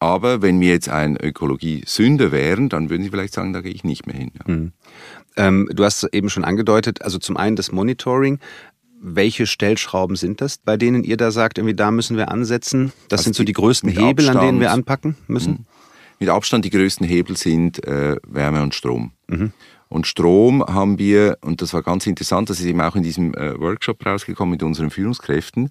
aber 0.00 0.42
wenn 0.42 0.60
wir 0.60 0.68
jetzt 0.68 0.88
ein 0.88 1.16
Ökologie-Sünder 1.16 2.30
wären, 2.30 2.68
dann 2.68 2.90
würden 2.90 3.02
Sie 3.02 3.10
vielleicht 3.10 3.34
sagen, 3.34 3.52
da 3.52 3.60
gehe 3.60 3.72
ich 3.72 3.84
nicht 3.84 4.06
mehr 4.06 4.16
hin. 4.16 4.30
Ja. 4.38 4.54
Mhm. 4.54 4.72
Ähm, 5.36 5.68
du 5.72 5.84
hast 5.84 6.04
eben 6.12 6.30
schon 6.30 6.44
angedeutet, 6.44 7.02
also 7.02 7.18
zum 7.18 7.36
einen 7.36 7.56
das 7.56 7.72
Monitoring. 7.72 8.38
Welche 9.00 9.46
Stellschrauben 9.46 10.16
sind 10.16 10.40
das, 10.40 10.58
bei 10.58 10.76
denen 10.76 11.04
ihr 11.04 11.16
da 11.16 11.30
sagt, 11.30 11.58
irgendwie 11.58 11.76
da 11.76 11.90
müssen 11.90 12.16
wir 12.16 12.30
ansetzen? 12.30 12.92
Das 13.08 13.20
also 13.20 13.24
sind 13.24 13.36
so 13.36 13.44
die 13.44 13.52
größten 13.52 13.90
Hebel, 13.90 14.24
Abstand, 14.26 14.36
an 14.38 14.46
denen 14.46 14.60
wir 14.60 14.72
anpacken 14.72 15.16
müssen? 15.28 15.52
Mhm. 15.52 15.66
Mit 16.20 16.28
Abstand 16.30 16.64
die 16.64 16.70
größten 16.70 17.06
Hebel 17.06 17.36
sind 17.36 17.84
äh, 17.84 18.16
Wärme 18.26 18.62
und 18.62 18.74
Strom. 18.74 19.12
Mhm. 19.28 19.52
Und 19.88 20.06
Strom 20.06 20.64
haben 20.64 20.98
wir, 20.98 21.38
und 21.40 21.62
das 21.62 21.72
war 21.72 21.82
ganz 21.82 22.06
interessant, 22.06 22.50
das 22.50 22.60
ist 22.60 22.66
eben 22.66 22.80
auch 22.80 22.96
in 22.96 23.02
diesem 23.02 23.34
äh, 23.34 23.58
Workshop 23.58 24.04
rausgekommen 24.04 24.52
mit 24.52 24.62
unseren 24.62 24.90
Führungskräften, 24.90 25.70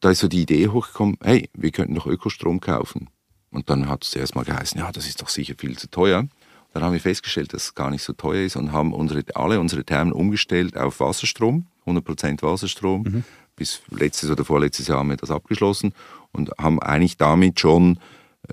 da 0.00 0.10
ist 0.10 0.20
so 0.20 0.28
die 0.28 0.42
Idee 0.42 0.68
hochgekommen, 0.68 1.18
hey, 1.22 1.50
wir 1.54 1.72
könnten 1.72 1.94
doch 1.94 2.06
Ökostrom 2.06 2.60
kaufen. 2.60 3.08
Und 3.50 3.70
dann 3.70 3.88
hat 3.88 4.04
es 4.04 4.10
zuerst 4.10 4.34
mal 4.34 4.44
geheißen, 4.44 4.78
ja, 4.78 4.92
das 4.92 5.06
ist 5.06 5.22
doch 5.22 5.28
sicher 5.28 5.54
viel 5.56 5.78
zu 5.78 5.90
teuer. 5.90 6.26
Dann 6.72 6.82
haben 6.82 6.92
wir 6.92 7.00
festgestellt, 7.00 7.54
dass 7.54 7.64
es 7.64 7.74
gar 7.74 7.90
nicht 7.90 8.02
so 8.02 8.12
teuer 8.12 8.44
ist 8.44 8.56
und 8.56 8.72
haben 8.72 8.92
unsere, 8.92 9.24
alle 9.34 9.58
unsere 9.58 9.84
Thermen 9.84 10.12
umgestellt 10.12 10.76
auf 10.76 11.00
Wasserstrom, 11.00 11.66
100% 11.86 12.42
Wasserstrom. 12.42 13.02
Mhm. 13.02 13.24
Bis 13.56 13.80
letztes 13.90 14.30
oder 14.30 14.44
vorletztes 14.44 14.86
Jahr 14.86 14.98
haben 14.98 15.08
wir 15.08 15.16
das 15.16 15.30
abgeschlossen 15.30 15.92
und 16.32 16.50
haben 16.58 16.80
eigentlich 16.80 17.16
damit 17.16 17.58
schon, 17.58 17.98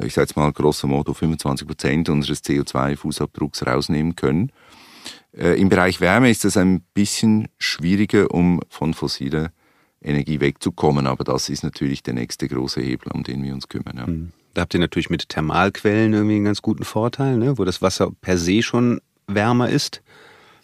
ich 0.02 0.14
sage 0.14 0.28
jetzt 0.28 0.36
mal 0.36 0.52
grosso 0.52 0.88
modo, 0.88 1.12
25% 1.12 2.10
unseres 2.10 2.44
CO2-Fußabdrucks 2.44 3.68
rausnehmen 3.68 4.16
können. 4.16 4.52
Äh, 5.38 5.60
Im 5.62 5.70
Bereich 5.70 6.02
Wärme 6.02 6.32
ist 6.32 6.46
das 6.46 6.58
ein 6.58 6.82
bisschen 6.94 7.50
schwieriger, 7.60 8.32
um 8.32 8.62
von 8.70 8.94
fossiler 8.94 9.52
Energie 10.02 10.40
wegzukommen, 10.40 11.06
aber 11.06 11.24
das 11.24 11.50
ist 11.50 11.64
natürlich 11.64 12.02
der 12.02 12.14
nächste 12.14 12.48
große 12.48 12.82
Hebel, 12.82 13.12
um 13.12 13.24
den 13.24 13.44
wir 13.44 13.54
uns 13.54 13.68
kümmern. 13.68 13.98
Ja. 13.98 14.08
Mhm. 14.08 14.32
Da 14.56 14.62
habt 14.62 14.74
ihr 14.74 14.80
natürlich 14.80 15.10
mit 15.10 15.30
Thermalquellen 15.30 16.14
irgendwie 16.14 16.36
einen 16.38 16.46
ganz 16.46 16.62
guten 16.62 16.86
Vorteil, 16.86 17.38
ne? 17.38 17.58
wo 17.58 17.66
das 17.66 17.82
Wasser 17.82 18.12
per 18.22 18.38
se 18.38 18.64
schon 18.64 19.02
wärmer 19.28 19.70
ist. 19.70 20.02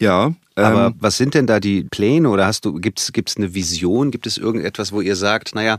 Ja. 0.00 0.34
Aber 0.54 0.86
ähm, 0.86 0.94
was 0.98 1.18
sind 1.18 1.34
denn 1.34 1.46
da 1.46 1.60
die 1.60 1.84
Pläne 1.84 2.28
oder 2.30 2.46
hast 2.46 2.64
du, 2.64 2.72
gibt 2.72 3.00
es 3.00 3.36
eine 3.36 3.54
Vision? 3.54 4.10
Gibt 4.10 4.26
es 4.26 4.38
irgendetwas, 4.38 4.92
wo 4.92 5.02
ihr 5.02 5.14
sagt, 5.14 5.54
naja, 5.54 5.76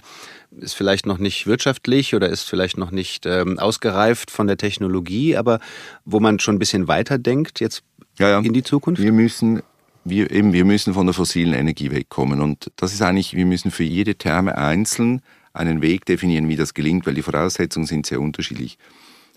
ist 0.51 0.75
vielleicht 0.75 1.07
noch 1.07 1.17
nicht 1.17 1.47
wirtschaftlich 1.47 2.13
oder 2.13 2.29
ist 2.29 2.43
vielleicht 2.43 2.77
noch 2.77 2.91
nicht 2.91 3.25
ähm, 3.25 3.57
ausgereift 3.57 4.29
von 4.29 4.45
der 4.45 4.57
Technologie, 4.57 5.35
aber 5.35 5.59
wo 6.05 6.19
man 6.19 6.39
schon 6.39 6.55
ein 6.55 6.59
bisschen 6.59 6.87
weiter 6.87 7.17
denkt 7.17 7.59
jetzt 7.59 7.83
ja, 8.19 8.29
ja. 8.29 8.39
in 8.39 8.53
die 8.53 8.63
Zukunft? 8.63 9.01
Wir 9.01 9.11
müssen, 9.11 9.63
wir, 10.05 10.29
eben, 10.29 10.53
wir 10.53 10.65
müssen 10.65 10.93
von 10.93 11.07
der 11.07 11.15
fossilen 11.15 11.53
Energie 11.53 11.89
wegkommen. 11.89 12.41
Und 12.41 12.71
das 12.75 12.93
ist 12.93 13.01
eigentlich, 13.01 13.35
wir 13.35 13.45
müssen 13.45 13.71
für 13.71 13.83
jede 13.83 14.15
Therme 14.15 14.55
einzeln 14.55 15.23
einen 15.53 15.81
Weg 15.81 16.05
definieren, 16.05 16.49
wie 16.49 16.55
das 16.55 16.73
gelingt, 16.73 17.05
weil 17.05 17.13
die 17.13 17.21
Voraussetzungen 17.21 17.85
sind 17.85 18.05
sehr 18.05 18.19
unterschiedlich. 18.19 18.77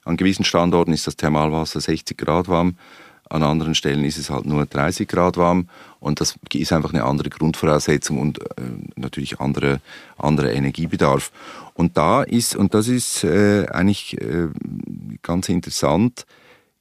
An 0.05 0.17
gewissen 0.17 0.45
Standorten 0.45 0.93
ist 0.93 1.07
das 1.07 1.17
Thermalwasser 1.17 1.81
60 1.81 2.17
Grad 2.17 2.49
warm, 2.49 2.77
an 3.29 3.43
anderen 3.43 3.75
Stellen 3.75 4.05
ist 4.05 4.19
es 4.19 4.31
halt 4.31 4.47
nur 4.47 4.67
30 4.67 5.09
Grad 5.09 5.37
warm 5.37 5.69
und 5.99 6.21
das 6.21 6.37
ist 6.53 6.73
einfach 6.73 6.93
eine 6.93 7.05
andere 7.05 7.29
Grundvoraussetzung 7.29 8.21
und 8.21 8.41
äh, 8.41 8.45
natürlich 8.95 9.41
andere, 9.41 9.81
anderer 10.17 10.53
Energiebedarf. 10.53 11.33
Und 11.75 11.97
da 11.97 12.23
ist, 12.23 12.55
und 12.55 12.73
das 12.75 12.87
ist 12.87 13.25
äh, 13.25 13.67
eigentlich 13.67 14.21
äh, 14.21 14.49
ganz 15.23 15.49
interessant, 15.49 16.25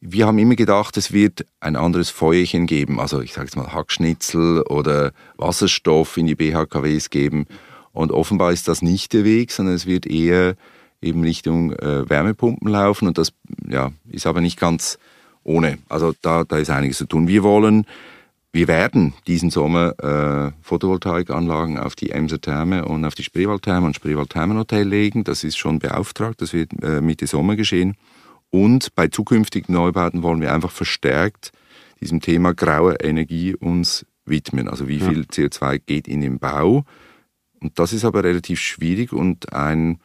wir 0.02 0.28
haben 0.28 0.38
immer 0.38 0.56
gedacht, 0.56 0.98
es 0.98 1.12
wird 1.12 1.46
ein 1.60 1.76
anderes 1.76 2.12
Feuerchen 2.12 2.68
geben, 2.68 3.00
also 3.00 3.22
ich 3.22 3.34
sage 3.34 3.48
jetzt 3.48 3.56
mal 3.56 3.74
Hackschnitzel 3.74 4.62
oder 4.62 5.14
Wasserstoff 5.38 6.18
in 6.18 6.28
die 6.28 6.36
BHKWs 6.36 7.10
geben. 7.10 7.48
Und 7.96 8.12
offenbar 8.12 8.52
ist 8.52 8.68
das 8.68 8.82
nicht 8.82 9.14
der 9.14 9.24
Weg, 9.24 9.52
sondern 9.52 9.76
es 9.76 9.86
wird 9.86 10.06
eher 10.06 10.56
eben 11.02 11.22
Richtung 11.24 11.72
äh, 11.74 12.10
Wärmepumpen 12.10 12.68
laufen 12.70 13.08
und 13.08 13.18
das 13.18 13.32
ja, 13.68 13.92
ist 14.10 14.28
aber 14.28 14.42
nicht 14.42 14.60
ganz 14.60 14.98
ohne. 15.44 15.78
Also 15.88 16.14
da, 16.22 16.44
da 16.44 16.58
ist 16.58 16.70
einiges 16.70 16.98
zu 16.98 17.06
tun. 17.06 17.28
Wir 17.28 17.44
wollen, 17.44 17.86
wir 18.52 18.68
werden 18.68 19.14
diesen 19.28 19.50
Sommer 19.50 19.94
äh, 20.00 20.52
Photovoltaikanlagen 20.62 21.78
auf 21.78 21.96
die 21.96 22.12
Emser 22.12 22.42
Therme 22.42 22.86
und 22.86 23.06
auf 23.06 23.16
die 23.16 23.24
Spreewaldtherme 23.24 23.88
und 23.88 23.96
Spreewaldthermenhotel 23.96 24.88
legen. 24.88 25.24
Das 25.24 25.44
ist 25.44 25.58
schon 25.58 25.80
beauftragt, 25.80 26.42
das 26.42 26.54
wird 26.54 26.72
äh, 26.84 27.02
Mitte 27.02 27.28
Sommer 27.28 27.56
geschehen. 27.56 27.96
Und 28.50 28.96
bei 28.96 29.08
zukünftigen 29.08 29.74
Neubauten 29.74 30.24
wollen 30.24 30.42
wir 30.42 30.54
einfach 30.54 30.72
verstärkt 30.72 31.52
diesem 32.02 32.22
Thema 32.22 32.54
graue 32.54 32.96
Energie 32.96 33.56
uns 33.56 34.06
widmen. 34.26 34.68
Also 34.68 34.88
wie 34.88 35.00
viel 35.00 35.22
CO2 35.22 35.80
geht 35.86 36.08
in 36.08 36.22
den 36.22 36.40
Bau 36.40 36.84
und 37.66 37.80
das 37.80 37.94
ist 37.94 38.06
aber 38.06 38.24
relativ 38.24 38.60
schwierig 38.60 39.12
und 39.12 39.52
ein, 39.52 40.00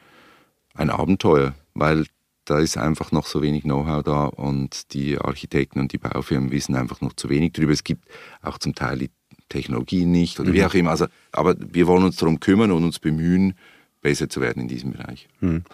ein 0.72 0.88
Abenteuer, 0.88 1.54
weil 1.74 2.06
da 2.46 2.58
ist 2.58 2.78
einfach 2.78 3.12
noch 3.12 3.26
so 3.26 3.42
wenig 3.42 3.64
Know-how 3.64 4.02
da 4.02 4.24
und 4.24 4.94
die 4.94 5.18
Architekten 5.18 5.78
und 5.78 5.92
die 5.92 5.98
Baufirmen 5.98 6.52
wissen 6.52 6.74
einfach 6.74 7.02
noch 7.02 7.12
zu 7.12 7.28
wenig 7.28 7.52
darüber. 7.52 7.74
Es 7.74 7.84
gibt 7.84 8.08
auch 8.40 8.56
zum 8.56 8.74
Teil 8.74 8.98
die 8.98 9.10
Technologie 9.50 10.06
nicht 10.06 10.40
oder 10.40 10.48
mhm. 10.48 10.54
wie 10.54 10.64
auch 10.64 10.72
immer. 10.72 10.88
Also, 10.88 11.06
aber 11.32 11.54
wir 11.58 11.86
wollen 11.86 12.04
uns 12.04 12.16
darum 12.16 12.40
kümmern 12.40 12.72
und 12.72 12.82
uns 12.82 12.98
bemühen, 12.98 13.52
besser 14.00 14.30
zu 14.30 14.40
werden 14.40 14.62
in 14.62 14.68
diesem 14.68 14.92
Bereich. 14.92 15.28
Hm. 15.40 15.64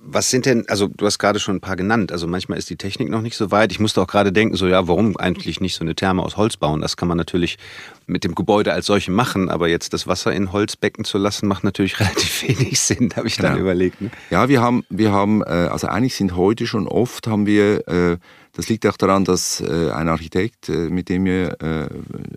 Was 0.00 0.30
sind 0.30 0.46
denn, 0.46 0.64
also 0.68 0.88
du 0.88 1.04
hast 1.04 1.18
gerade 1.18 1.38
schon 1.38 1.56
ein 1.56 1.60
paar 1.60 1.76
genannt, 1.76 2.12
also 2.12 2.26
manchmal 2.26 2.58
ist 2.58 2.70
die 2.70 2.76
Technik 2.76 3.10
noch 3.10 3.20
nicht 3.20 3.36
so 3.36 3.50
weit. 3.50 3.72
Ich 3.72 3.80
musste 3.80 4.00
auch 4.00 4.06
gerade 4.06 4.32
denken, 4.32 4.56
so 4.56 4.66
ja, 4.66 4.88
warum 4.88 5.16
eigentlich 5.16 5.60
nicht 5.60 5.74
so 5.74 5.82
eine 5.82 5.94
Therme 5.94 6.22
aus 6.22 6.36
Holz 6.36 6.56
bauen? 6.56 6.80
Das 6.80 6.96
kann 6.96 7.08
man 7.08 7.18
natürlich 7.18 7.58
mit 8.06 8.24
dem 8.24 8.34
Gebäude 8.34 8.72
als 8.72 8.86
solche 8.86 9.10
machen, 9.10 9.50
aber 9.50 9.68
jetzt 9.68 9.92
das 9.92 10.06
Wasser 10.06 10.32
in 10.32 10.52
Holzbecken 10.52 11.04
zu 11.04 11.18
lassen, 11.18 11.46
macht 11.46 11.64
natürlich 11.64 12.00
relativ 12.00 12.42
wenig 12.42 12.80
Sinn, 12.80 13.10
habe 13.16 13.26
ich 13.26 13.36
dann 13.36 13.58
überlegt. 13.58 14.00
Ne? 14.00 14.10
Ja, 14.30 14.48
wir 14.48 14.62
haben, 14.62 14.84
wir 14.88 15.12
haben, 15.12 15.42
äh, 15.42 15.68
also 15.70 15.88
eigentlich 15.88 16.14
sind 16.14 16.36
heute 16.36 16.66
schon 16.66 16.86
oft 16.86 17.26
haben 17.26 17.46
wir, 17.46 17.86
äh, 17.88 18.16
das 18.52 18.68
liegt 18.68 18.86
auch 18.86 18.96
daran, 18.96 19.24
dass 19.24 19.60
äh, 19.60 19.90
ein 19.90 20.08
Architekt, 20.08 20.68
mit 20.68 21.08
dem 21.08 21.24
wir 21.24 21.56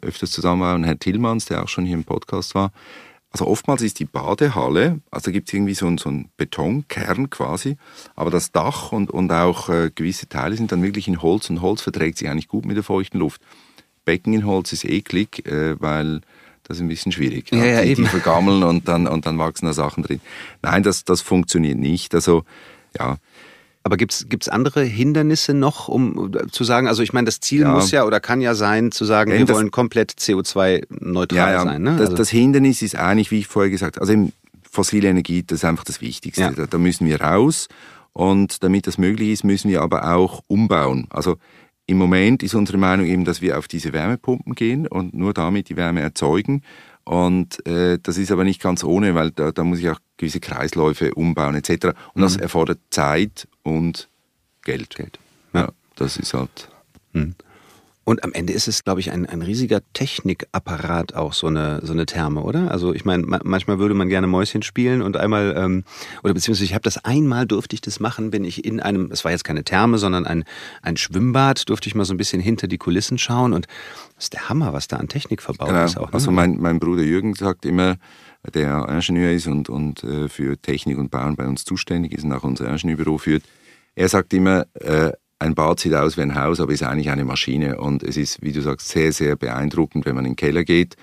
öfters 0.01 0.31
zusammen 0.31 0.61
waren, 0.61 0.83
Herr 0.83 0.99
Tillmanns, 0.99 1.45
der 1.45 1.63
auch 1.63 1.67
schon 1.67 1.85
hier 1.85 1.95
im 1.95 2.03
Podcast 2.03 2.53
war, 2.53 2.71
also 3.31 3.47
oftmals 3.47 3.81
ist 3.81 3.99
die 3.99 4.05
Badehalle, 4.05 4.99
also 5.09 5.31
gibt 5.31 5.47
es 5.47 5.53
irgendwie 5.53 5.73
so 5.73 5.87
einen, 5.87 5.97
so 5.97 6.09
einen 6.09 6.29
Betonkern 6.35 7.29
quasi, 7.29 7.77
aber 8.15 8.29
das 8.29 8.51
Dach 8.51 8.91
und, 8.91 9.09
und 9.09 9.31
auch 9.31 9.69
äh, 9.69 9.89
gewisse 9.93 10.27
Teile 10.27 10.55
sind 10.55 10.71
dann 10.71 10.83
wirklich 10.83 11.07
in 11.07 11.21
Holz 11.21 11.49
und 11.49 11.61
Holz 11.61 11.81
verträgt 11.81 12.17
sich 12.17 12.29
eigentlich 12.29 12.49
gut 12.49 12.65
mit 12.65 12.75
der 12.75 12.83
feuchten 12.83 13.19
Luft. 13.19 13.41
Becken 14.03 14.33
in 14.33 14.45
Holz 14.45 14.73
ist 14.73 14.83
eklig, 14.83 15.45
äh, 15.47 15.79
weil 15.79 16.21
das 16.63 16.77
ist 16.77 16.81
ein 16.81 16.89
bisschen 16.89 17.11
schwierig. 17.11 17.51
Ja, 17.51 17.63
ja, 17.63 17.81
die, 17.81 17.95
die 17.95 18.05
vergammeln 18.05 18.63
und 18.63 18.87
dann, 18.87 19.07
und 19.07 19.25
dann 19.25 19.37
wachsen 19.37 19.65
da 19.65 19.73
Sachen 19.73 20.03
drin. 20.03 20.21
Nein, 20.61 20.83
das, 20.83 21.05
das 21.05 21.21
funktioniert 21.21 21.77
nicht. 21.77 22.13
Also 22.13 22.43
ja, 22.97 23.17
aber 23.83 23.97
gibt 23.97 24.13
es 24.13 24.49
andere 24.49 24.83
Hindernisse 24.83 25.53
noch, 25.53 25.87
um 25.87 26.31
zu 26.51 26.63
sagen, 26.63 26.87
also 26.87 27.01
ich 27.01 27.13
meine, 27.13 27.25
das 27.25 27.39
Ziel 27.39 27.61
ja. 27.61 27.73
muss 27.73 27.91
ja 27.91 28.05
oder 28.05 28.19
kann 28.19 28.39
ja 28.39 28.53
sein, 28.53 28.91
zu 28.91 29.05
sagen, 29.05 29.31
ja, 29.31 29.39
wir 29.39 29.49
wollen 29.49 29.71
komplett 29.71 30.11
CO2-neutral 30.11 31.53
ja, 31.53 31.63
sein. 31.63 31.81
Ne? 31.81 31.91
Das, 31.91 32.01
also. 32.01 32.15
das, 32.17 32.29
Hindernis 32.29 32.81
ist 32.81 32.95
eigentlich, 32.95 33.31
wie 33.31 33.39
ich 33.39 33.47
vorher 33.47 33.71
gesagt 33.71 33.95
habe, 33.95 34.07
also 34.07 34.31
fossile 34.69 35.09
Energie, 35.09 35.43
das 35.43 35.59
ist 35.59 35.65
einfach 35.65 35.83
das 35.83 35.99
Wichtigste. 35.99 36.53
Da, 36.55 36.67
da 36.67 36.77
müssen 36.77 37.07
wir 37.07 37.21
raus 37.21 37.67
und 38.13 38.63
damit 38.63 38.85
das 38.85 38.97
möglich 38.97 39.29
ist, 39.29 39.43
müssen 39.43 39.69
wir 39.69 39.81
aber 39.81 40.13
auch 40.13 40.43
umbauen. 40.47 41.07
Also 41.09 41.37
im 41.87 41.97
Moment 41.97 42.43
ist 42.43 42.53
unsere 42.53 42.77
Meinung 42.77 43.05
eben, 43.05 43.25
dass 43.25 43.41
wir 43.41 43.57
auf 43.57 43.67
diese 43.67 43.93
Wärmepumpen 43.93 44.53
gehen 44.53 44.87
und 44.87 45.13
nur 45.13 45.33
damit 45.33 45.69
die 45.69 45.75
Wärme 45.75 46.01
erzeugen. 46.01 46.61
Und 47.03 47.65
äh, 47.67 47.97
das 48.01 48.17
ist 48.17 48.31
aber 48.31 48.43
nicht 48.43 48.61
ganz 48.61 48.83
ohne, 48.83 49.15
weil 49.15 49.31
da, 49.31 49.51
da 49.51 49.63
muss 49.63 49.79
ich 49.79 49.89
auch 49.89 49.99
gewisse 50.17 50.39
Kreisläufe 50.39 51.13
umbauen 51.13 51.55
etc. 51.55 51.87
Und 51.87 51.95
mhm. 52.15 52.21
das 52.21 52.37
erfordert 52.37 52.79
Zeit 52.89 53.47
und 53.63 54.07
Geld. 54.63 54.95
Geld. 54.95 55.19
Ja, 55.53 55.69
das 55.95 56.17
ist 56.17 56.33
halt. 56.33 56.69
Mhm. 57.13 57.35
Und 58.11 58.25
am 58.25 58.33
Ende 58.33 58.51
ist 58.51 58.67
es, 58.67 58.83
glaube 58.83 58.99
ich, 58.99 59.09
ein, 59.13 59.25
ein 59.25 59.41
riesiger 59.41 59.79
Technikapparat 59.93 61.15
auch, 61.15 61.31
so 61.31 61.47
eine, 61.47 61.79
so 61.81 61.93
eine 61.93 62.05
Therme, 62.05 62.41
oder? 62.41 62.69
Also 62.69 62.93
ich 62.93 63.05
meine, 63.05 63.25
manchmal 63.25 63.79
würde 63.79 63.95
man 63.95 64.09
gerne 64.09 64.27
Mäuschen 64.27 64.63
spielen 64.63 65.01
und 65.01 65.15
einmal, 65.15 65.55
ähm, 65.55 65.85
oder 66.21 66.33
beziehungsweise 66.33 66.65
ich 66.65 66.73
habe 66.73 66.83
das 66.83 67.05
einmal, 67.05 67.47
durfte 67.47 67.73
ich 67.73 67.79
das 67.79 68.01
machen, 68.01 68.29
bin 68.29 68.43
ich 68.43 68.65
in 68.65 68.81
einem, 68.81 69.13
es 69.13 69.23
war 69.23 69.31
jetzt 69.31 69.45
keine 69.45 69.63
Therme, 69.63 69.97
sondern 69.97 70.25
ein, 70.25 70.43
ein 70.81 70.97
Schwimmbad, 70.97 71.69
durfte 71.69 71.87
ich 71.87 71.95
mal 71.95 72.03
so 72.03 72.13
ein 72.13 72.17
bisschen 72.17 72.41
hinter 72.41 72.67
die 72.67 72.77
Kulissen 72.77 73.17
schauen 73.17 73.53
und 73.53 73.67
das 74.17 74.25
ist 74.25 74.33
der 74.33 74.49
Hammer, 74.49 74.73
was 74.73 74.89
da 74.89 74.97
an 74.97 75.07
Technik 75.07 75.41
verbaut 75.41 75.69
genau. 75.69 75.85
ist. 75.85 75.97
Auch, 75.97 76.07
ne? 76.07 76.13
Also 76.13 76.31
mein, 76.31 76.57
mein 76.57 76.81
Bruder 76.81 77.03
Jürgen 77.03 77.33
sagt 77.33 77.65
immer, 77.65 77.95
der 78.53 78.89
Ingenieur 78.89 79.31
ist 79.31 79.47
und, 79.47 79.69
und 79.69 80.03
äh, 80.03 80.27
für 80.27 80.61
Technik 80.61 80.97
und 80.97 81.11
Bauen 81.11 81.37
bei 81.37 81.47
uns 81.47 81.63
zuständig 81.63 82.11
ist 82.11 82.25
und 82.25 82.33
auch 82.33 82.43
unser 82.43 82.67
Ingenieurbüro 82.67 83.19
führt, 83.19 83.43
er 83.95 84.09
sagt 84.09 84.33
immer, 84.33 84.65
äh, 84.73 85.13
ein 85.41 85.55
Bad 85.55 85.79
sieht 85.79 85.95
aus 85.95 86.17
wie 86.17 86.21
ein 86.21 86.35
Haus, 86.35 86.59
aber 86.59 86.71
ist 86.71 86.83
eigentlich 86.83 87.09
eine 87.09 87.25
Maschine. 87.25 87.79
Und 87.79 88.03
es 88.03 88.15
ist, 88.15 88.41
wie 88.41 88.51
du 88.51 88.61
sagst, 88.61 88.89
sehr, 88.89 89.11
sehr 89.11 89.35
beeindruckend, 89.35 90.05
wenn 90.05 90.15
man 90.15 90.25
in 90.25 90.31
den 90.31 90.35
Keller 90.35 90.63
geht. 90.63 90.95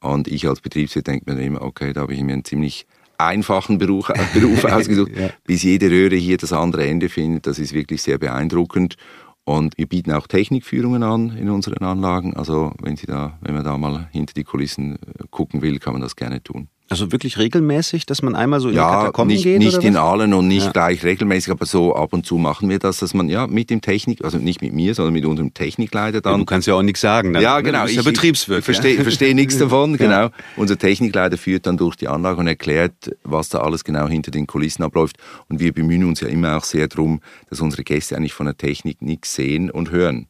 Und 0.00 0.28
ich 0.28 0.48
als 0.48 0.60
Betriebswirt 0.60 1.06
denke 1.06 1.32
mir 1.32 1.40
immer, 1.40 1.62
okay, 1.62 1.92
da 1.92 2.00
habe 2.00 2.14
ich 2.14 2.22
mir 2.22 2.32
einen 2.32 2.44
ziemlich 2.44 2.86
einfachen 3.18 3.76
Beruf, 3.78 4.10
Beruf 4.34 4.64
ausgesucht, 4.70 5.12
ja. 5.14 5.30
bis 5.44 5.62
jede 5.62 5.90
Röhre 5.90 6.16
hier 6.16 6.38
das 6.38 6.52
andere 6.52 6.86
Ende 6.86 7.10
findet. 7.10 7.46
Das 7.46 7.58
ist 7.58 7.74
wirklich 7.74 8.02
sehr 8.02 8.18
beeindruckend. 8.18 8.96
Und 9.44 9.76
wir 9.76 9.86
bieten 9.86 10.12
auch 10.12 10.26
Technikführungen 10.26 11.02
an 11.02 11.36
in 11.36 11.50
unseren 11.50 11.84
Anlagen. 11.84 12.34
Also 12.34 12.72
wenn 12.80 12.96
Sie 12.96 13.06
da, 13.06 13.38
wenn 13.42 13.54
man 13.54 13.64
da 13.64 13.76
mal 13.76 14.08
hinter 14.12 14.32
die 14.34 14.44
Kulissen 14.44 14.94
äh, 14.94 15.24
gucken 15.30 15.62
will, 15.62 15.78
kann 15.80 15.92
man 15.92 16.02
das 16.02 16.16
gerne 16.16 16.42
tun. 16.42 16.68
Also 16.92 17.10
wirklich 17.10 17.38
regelmäßig, 17.38 18.04
dass 18.04 18.20
man 18.20 18.34
einmal 18.34 18.60
so 18.60 18.68
in 18.68 18.74
ja, 18.74 18.86
die 18.86 18.96
Katakomben 18.96 19.34
nicht, 19.34 19.44
geht? 19.44 19.58
Nicht 19.58 19.82
in 19.82 19.96
allen 19.96 20.34
und 20.34 20.46
nicht 20.46 20.66
ja. 20.66 20.72
gleich 20.72 21.02
regelmäßig, 21.02 21.50
aber 21.50 21.64
so 21.64 21.96
ab 21.96 22.12
und 22.12 22.26
zu 22.26 22.36
machen 22.36 22.68
wir 22.68 22.78
das, 22.78 22.98
dass 22.98 23.14
man 23.14 23.30
ja 23.30 23.46
mit 23.46 23.70
dem 23.70 23.80
Technik, 23.80 24.22
also 24.22 24.36
nicht 24.36 24.60
mit 24.60 24.74
mir, 24.74 24.94
sondern 24.94 25.14
mit 25.14 25.24
unserem 25.24 25.54
Technikleiter 25.54 26.20
dann. 26.20 26.34
Ja, 26.34 26.38
du 26.38 26.44
kannst 26.44 26.68
ja 26.68 26.74
auch 26.74 26.82
nichts 26.82 27.00
sagen. 27.00 27.32
Dann, 27.32 27.42
ja, 27.42 27.56
ne? 27.56 27.62
genau. 27.62 27.84
Bist 27.84 27.96
ja 27.96 28.02
Betriebswirt. 28.02 28.58
Ich 28.58 28.64
verstehe, 28.66 28.96
ja. 28.96 29.02
verstehe 29.02 29.34
nichts 29.34 29.56
davon, 29.58 29.96
genau. 29.96 30.28
Unser 30.56 30.78
Technikleiter 30.78 31.38
führt 31.38 31.66
dann 31.66 31.78
durch 31.78 31.96
die 31.96 32.08
Anlage 32.08 32.40
und 32.40 32.46
erklärt, 32.46 32.92
was 33.24 33.48
da 33.48 33.60
alles 33.60 33.84
genau 33.84 34.06
hinter 34.06 34.30
den 34.30 34.46
Kulissen 34.46 34.82
abläuft. 34.82 35.16
Und 35.48 35.60
wir 35.60 35.72
bemühen 35.72 36.04
uns 36.04 36.20
ja 36.20 36.28
immer 36.28 36.58
auch 36.58 36.64
sehr 36.64 36.88
darum, 36.88 37.20
dass 37.48 37.60
unsere 37.60 37.84
Gäste 37.84 38.16
eigentlich 38.16 38.34
von 38.34 38.44
der 38.44 38.56
Technik 38.58 39.00
nichts 39.00 39.34
sehen 39.34 39.70
und 39.70 39.90
hören 39.90 40.26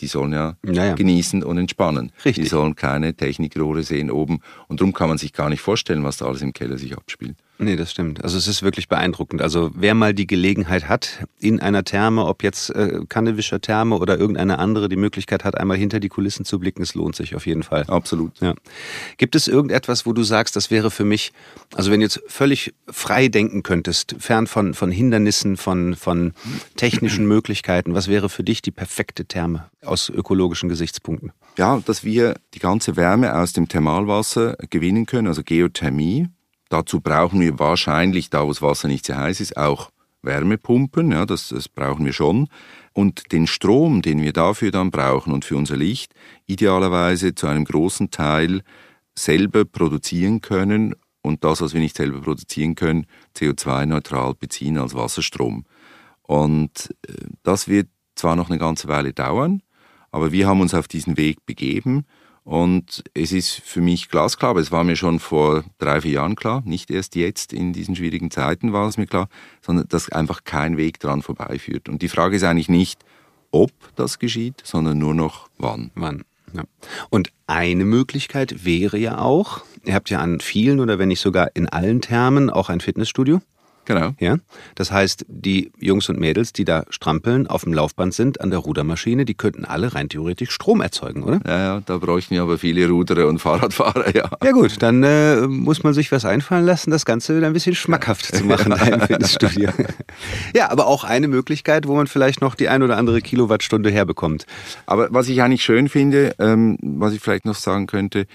die 0.00 0.06
sollen 0.06 0.32
ja, 0.32 0.56
ja, 0.64 0.94
genießen 0.94 1.42
und 1.42 1.58
entspannen. 1.58 2.12
Richtig. 2.24 2.44
Die 2.44 2.48
sollen 2.48 2.74
keine 2.74 3.14
Technikrohre 3.14 3.82
sehen 3.82 4.10
oben. 4.10 4.40
Und 4.68 4.80
darum 4.80 4.92
kann 4.92 5.08
man 5.08 5.18
sich 5.18 5.32
gar 5.32 5.48
nicht 5.48 5.60
vorstellen, 5.60 6.04
was 6.04 6.16
da 6.16 6.26
alles 6.26 6.42
im 6.42 6.52
Keller 6.52 6.78
sich 6.78 6.96
abspielt. 6.96 7.36
Nee, 7.58 7.76
das 7.76 7.92
stimmt. 7.92 8.22
Also 8.24 8.36
es 8.36 8.48
ist 8.48 8.62
wirklich 8.62 8.88
beeindruckend. 8.88 9.40
Also 9.40 9.70
wer 9.74 9.94
mal 9.94 10.12
die 10.12 10.26
Gelegenheit 10.26 10.88
hat, 10.88 11.24
in 11.38 11.60
einer 11.60 11.84
Therme, 11.84 12.26
ob 12.26 12.42
jetzt 12.42 12.70
äh, 12.70 13.00
Kannewischer 13.08 13.60
Therme 13.60 13.96
oder 13.96 14.18
irgendeine 14.18 14.58
andere, 14.58 14.88
die 14.88 14.96
Möglichkeit 14.96 15.44
hat, 15.44 15.56
einmal 15.56 15.76
hinter 15.76 16.00
die 16.00 16.08
Kulissen 16.08 16.44
zu 16.44 16.58
blicken, 16.58 16.82
es 16.82 16.94
lohnt 16.94 17.14
sich 17.14 17.36
auf 17.36 17.46
jeden 17.46 17.62
Fall. 17.62 17.84
Absolut. 17.84 18.32
Ja. 18.40 18.54
Gibt 19.18 19.36
es 19.36 19.46
irgendetwas, 19.46 20.04
wo 20.04 20.12
du 20.12 20.24
sagst, 20.24 20.56
das 20.56 20.72
wäre 20.72 20.90
für 20.90 21.04
mich, 21.04 21.32
also 21.74 21.92
wenn 21.92 22.00
du 22.00 22.06
jetzt 22.06 22.22
völlig 22.26 22.74
frei 22.88 23.28
denken 23.28 23.62
könntest, 23.62 24.16
fern 24.18 24.48
von, 24.48 24.74
von 24.74 24.90
Hindernissen, 24.90 25.56
von, 25.56 25.94
von 25.94 26.32
technischen 26.74 27.26
Möglichkeiten, 27.26 27.94
was 27.94 28.08
wäre 28.08 28.28
für 28.28 28.42
dich 28.42 28.62
die 28.62 28.72
perfekte 28.72 29.26
Therme 29.26 29.70
aus 29.84 30.08
ökologischen 30.08 30.68
Gesichtspunkten? 30.68 31.32
Ja, 31.56 31.80
dass 31.86 32.02
wir 32.02 32.34
die 32.54 32.58
ganze 32.58 32.96
Wärme 32.96 33.36
aus 33.36 33.52
dem 33.52 33.68
Thermalwasser 33.68 34.56
gewinnen 34.70 35.06
können, 35.06 35.28
also 35.28 35.42
Geothermie. 35.44 36.28
Dazu 36.68 37.00
brauchen 37.00 37.40
wir 37.40 37.58
wahrscheinlich, 37.58 38.30
da 38.30 38.44
wo 38.44 38.48
das 38.48 38.62
Wasser 38.62 38.88
nicht 38.88 39.06
sehr 39.06 39.18
heiß 39.18 39.40
ist, 39.40 39.56
auch 39.56 39.90
Wärmepumpen, 40.22 41.12
ja, 41.12 41.26
das, 41.26 41.48
das 41.48 41.68
brauchen 41.68 42.04
wir 42.04 42.12
schon. 42.12 42.48
Und 42.92 43.32
den 43.32 43.46
Strom, 43.46 44.02
den 44.02 44.22
wir 44.22 44.32
dafür 44.32 44.70
dann 44.70 44.90
brauchen 44.90 45.32
und 45.32 45.44
für 45.44 45.56
unser 45.56 45.76
Licht, 45.76 46.14
idealerweise 46.46 47.34
zu 47.34 47.46
einem 47.46 47.64
großen 47.64 48.10
Teil 48.10 48.62
selber 49.14 49.64
produzieren 49.64 50.40
können 50.40 50.94
und 51.22 51.44
das, 51.44 51.60
was 51.60 51.74
wir 51.74 51.80
nicht 51.80 51.96
selber 51.96 52.20
produzieren 52.20 52.74
können, 52.74 53.06
CO2-neutral 53.36 54.34
beziehen 54.34 54.78
als 54.78 54.94
Wasserstrom. 54.94 55.64
Und 56.22 56.94
äh, 57.06 57.12
das 57.42 57.68
wird 57.68 57.88
zwar 58.14 58.36
noch 58.36 58.48
eine 58.48 58.58
ganze 58.58 58.88
Weile 58.88 59.12
dauern, 59.12 59.62
aber 60.10 60.32
wir 60.32 60.46
haben 60.46 60.60
uns 60.60 60.74
auf 60.74 60.88
diesen 60.88 61.16
Weg 61.16 61.44
begeben 61.46 62.06
und 62.44 63.02
es 63.14 63.32
ist 63.32 63.52
für 63.52 63.80
mich 63.80 64.10
glasklar, 64.10 64.50
aber 64.50 64.60
es 64.60 64.70
war 64.70 64.84
mir 64.84 64.96
schon 64.96 65.18
vor 65.18 65.64
drei, 65.78 66.02
vier 66.02 66.12
Jahren 66.12 66.36
klar, 66.36 66.62
nicht 66.66 66.90
erst 66.90 67.16
jetzt 67.16 67.54
in 67.54 67.72
diesen 67.72 67.96
schwierigen 67.96 68.30
Zeiten 68.30 68.74
war 68.74 68.86
es 68.86 68.98
mir 68.98 69.06
klar, 69.06 69.28
sondern 69.62 69.88
dass 69.88 70.12
einfach 70.12 70.44
kein 70.44 70.76
Weg 70.76 71.00
dran 71.00 71.22
vorbeiführt. 71.22 71.88
Und 71.88 72.02
die 72.02 72.08
Frage 72.08 72.36
ist 72.36 72.44
eigentlich 72.44 72.68
nicht, 72.68 73.00
ob 73.50 73.70
das 73.96 74.18
geschieht, 74.18 74.60
sondern 74.62 74.98
nur 74.98 75.14
noch 75.14 75.48
wann. 75.56 75.90
Wann. 75.94 76.24
Ja. 76.52 76.64
Und 77.08 77.32
eine 77.46 77.84
Möglichkeit 77.84 78.64
wäre 78.64 78.98
ja 78.98 79.18
auch, 79.18 79.62
ihr 79.84 79.94
habt 79.94 80.10
ja 80.10 80.18
an 80.18 80.40
vielen 80.40 80.80
oder 80.80 80.98
wenn 80.98 81.08
nicht 81.08 81.20
sogar 81.20 81.50
in 81.54 81.68
allen 81.68 82.02
Thermen 82.02 82.50
auch 82.50 82.68
ein 82.68 82.80
Fitnessstudio. 82.80 83.40
Genau. 83.84 84.12
Ja? 84.18 84.38
Das 84.74 84.90
heißt, 84.90 85.26
die 85.28 85.72
Jungs 85.78 86.08
und 86.08 86.18
Mädels, 86.18 86.52
die 86.52 86.64
da 86.64 86.84
strampeln, 86.90 87.46
auf 87.46 87.64
dem 87.64 87.72
Laufband 87.72 88.14
sind, 88.14 88.40
an 88.40 88.50
der 88.50 88.60
Rudermaschine, 88.60 89.24
die 89.24 89.34
könnten 89.34 89.64
alle 89.64 89.94
rein 89.94 90.08
theoretisch 90.08 90.50
Strom 90.50 90.80
erzeugen, 90.80 91.22
oder? 91.22 91.40
Ja, 91.46 91.58
ja, 91.58 91.82
da 91.84 91.98
bräuchten 91.98 92.34
wir 92.34 92.42
aber 92.42 92.58
viele 92.58 92.88
Ruderer 92.88 93.26
und 93.26 93.38
Fahrradfahrer, 93.38 94.14
ja. 94.14 94.30
Ja 94.42 94.52
gut, 94.52 94.82
dann 94.82 95.02
äh, 95.02 95.42
muss 95.46 95.82
man 95.82 95.94
sich 95.94 96.10
was 96.12 96.24
einfallen 96.24 96.64
lassen, 96.64 96.90
das 96.90 97.04
Ganze 97.04 97.36
wieder 97.36 97.46
ein 97.46 97.52
bisschen 97.52 97.74
schmackhaft 97.74 98.24
zu 98.24 98.44
machen 98.44 98.72
ja. 98.72 98.94
im 98.94 99.00
Fitnessstudio. 99.00 99.70
ja, 100.54 100.70
aber 100.70 100.86
auch 100.86 101.04
eine 101.04 101.28
Möglichkeit, 101.28 101.86
wo 101.86 101.94
man 101.94 102.06
vielleicht 102.06 102.40
noch 102.40 102.54
die 102.54 102.68
ein 102.68 102.82
oder 102.82 102.96
andere 102.96 103.20
Kilowattstunde 103.20 103.90
herbekommt. 103.90 104.46
Aber 104.86 105.08
was 105.10 105.28
ich 105.28 105.42
eigentlich 105.42 105.64
schön 105.64 105.88
finde, 105.88 106.34
ähm, 106.38 106.78
was 106.80 107.12
ich 107.12 107.20
vielleicht 107.20 107.44
noch 107.44 107.54
sagen 107.54 107.86
könnte, 107.86 108.26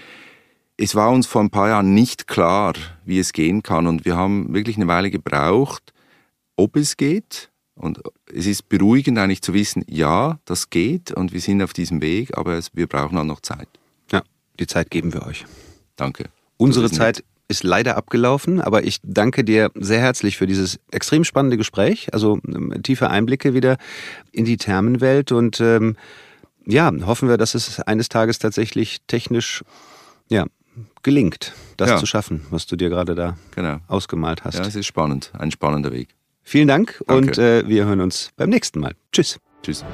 es 0.82 0.94
war 0.94 1.10
uns 1.10 1.26
vor 1.26 1.42
ein 1.42 1.50
paar 1.50 1.68
Jahren 1.68 1.92
nicht 1.92 2.26
klar, 2.26 2.72
wie 3.04 3.18
es 3.18 3.34
gehen 3.34 3.62
kann. 3.62 3.86
Und 3.86 4.06
wir 4.06 4.16
haben 4.16 4.54
wirklich 4.54 4.76
eine 4.76 4.88
Weile 4.88 5.10
gebraucht, 5.10 5.92
ob 6.56 6.76
es 6.76 6.96
geht. 6.96 7.50
Und 7.74 8.00
es 8.32 8.46
ist 8.46 8.68
beruhigend 8.68 9.18
eigentlich 9.18 9.42
zu 9.42 9.52
wissen, 9.52 9.84
ja, 9.88 10.38
das 10.46 10.70
geht 10.70 11.12
und 11.12 11.32
wir 11.32 11.40
sind 11.40 11.62
auf 11.62 11.72
diesem 11.72 12.02
Weg, 12.02 12.36
aber 12.36 12.54
es, 12.54 12.74
wir 12.74 12.86
brauchen 12.86 13.16
auch 13.16 13.24
noch 13.24 13.40
Zeit. 13.40 13.68
Ja, 14.12 14.22
die 14.58 14.66
Zeit 14.66 14.90
geben 14.90 15.14
wir 15.14 15.26
euch. 15.26 15.46
Danke. 15.96 16.24
Unsere 16.58 16.90
Zeit 16.90 17.24
ist 17.48 17.62
leider 17.62 17.96
abgelaufen, 17.96 18.60
aber 18.60 18.84
ich 18.84 18.98
danke 19.02 19.44
dir 19.44 19.70
sehr 19.74 20.00
herzlich 20.00 20.36
für 20.36 20.46
dieses 20.46 20.78
extrem 20.90 21.24
spannende 21.24 21.56
Gespräch. 21.56 22.12
Also 22.12 22.38
ähm, 22.46 22.82
tiefe 22.82 23.08
Einblicke 23.08 23.54
wieder 23.54 23.76
in 24.32 24.44
die 24.44 24.58
Thermenwelt 24.58 25.32
und 25.32 25.60
ähm, 25.60 25.96
ja, 26.66 26.92
hoffen 27.06 27.28
wir, 27.28 27.38
dass 27.38 27.54
es 27.54 27.80
eines 27.80 28.10
Tages 28.10 28.38
tatsächlich 28.38 28.98
technisch 29.06 29.62
ja, 30.28 30.46
gelingt, 31.02 31.52
das 31.76 31.90
ja. 31.90 31.96
zu 31.98 32.06
schaffen, 32.06 32.46
was 32.50 32.66
du 32.66 32.76
dir 32.76 32.88
gerade 32.88 33.14
da 33.14 33.36
genau. 33.54 33.78
ausgemalt 33.88 34.44
hast. 34.44 34.58
Ja, 34.58 34.66
es 34.66 34.74
ist 34.74 34.86
spannend, 34.86 35.32
ein 35.38 35.50
spannender 35.50 35.92
Weg. 35.92 36.08
Vielen 36.42 36.68
Dank 36.68 37.02
Danke. 37.06 37.28
und 37.28 37.38
äh, 37.38 37.68
wir 37.68 37.84
hören 37.84 38.00
uns 38.00 38.30
beim 38.36 38.50
nächsten 38.50 38.80
Mal. 38.80 38.94
Tschüss. 39.12 39.38
Tschüss. 39.62 39.84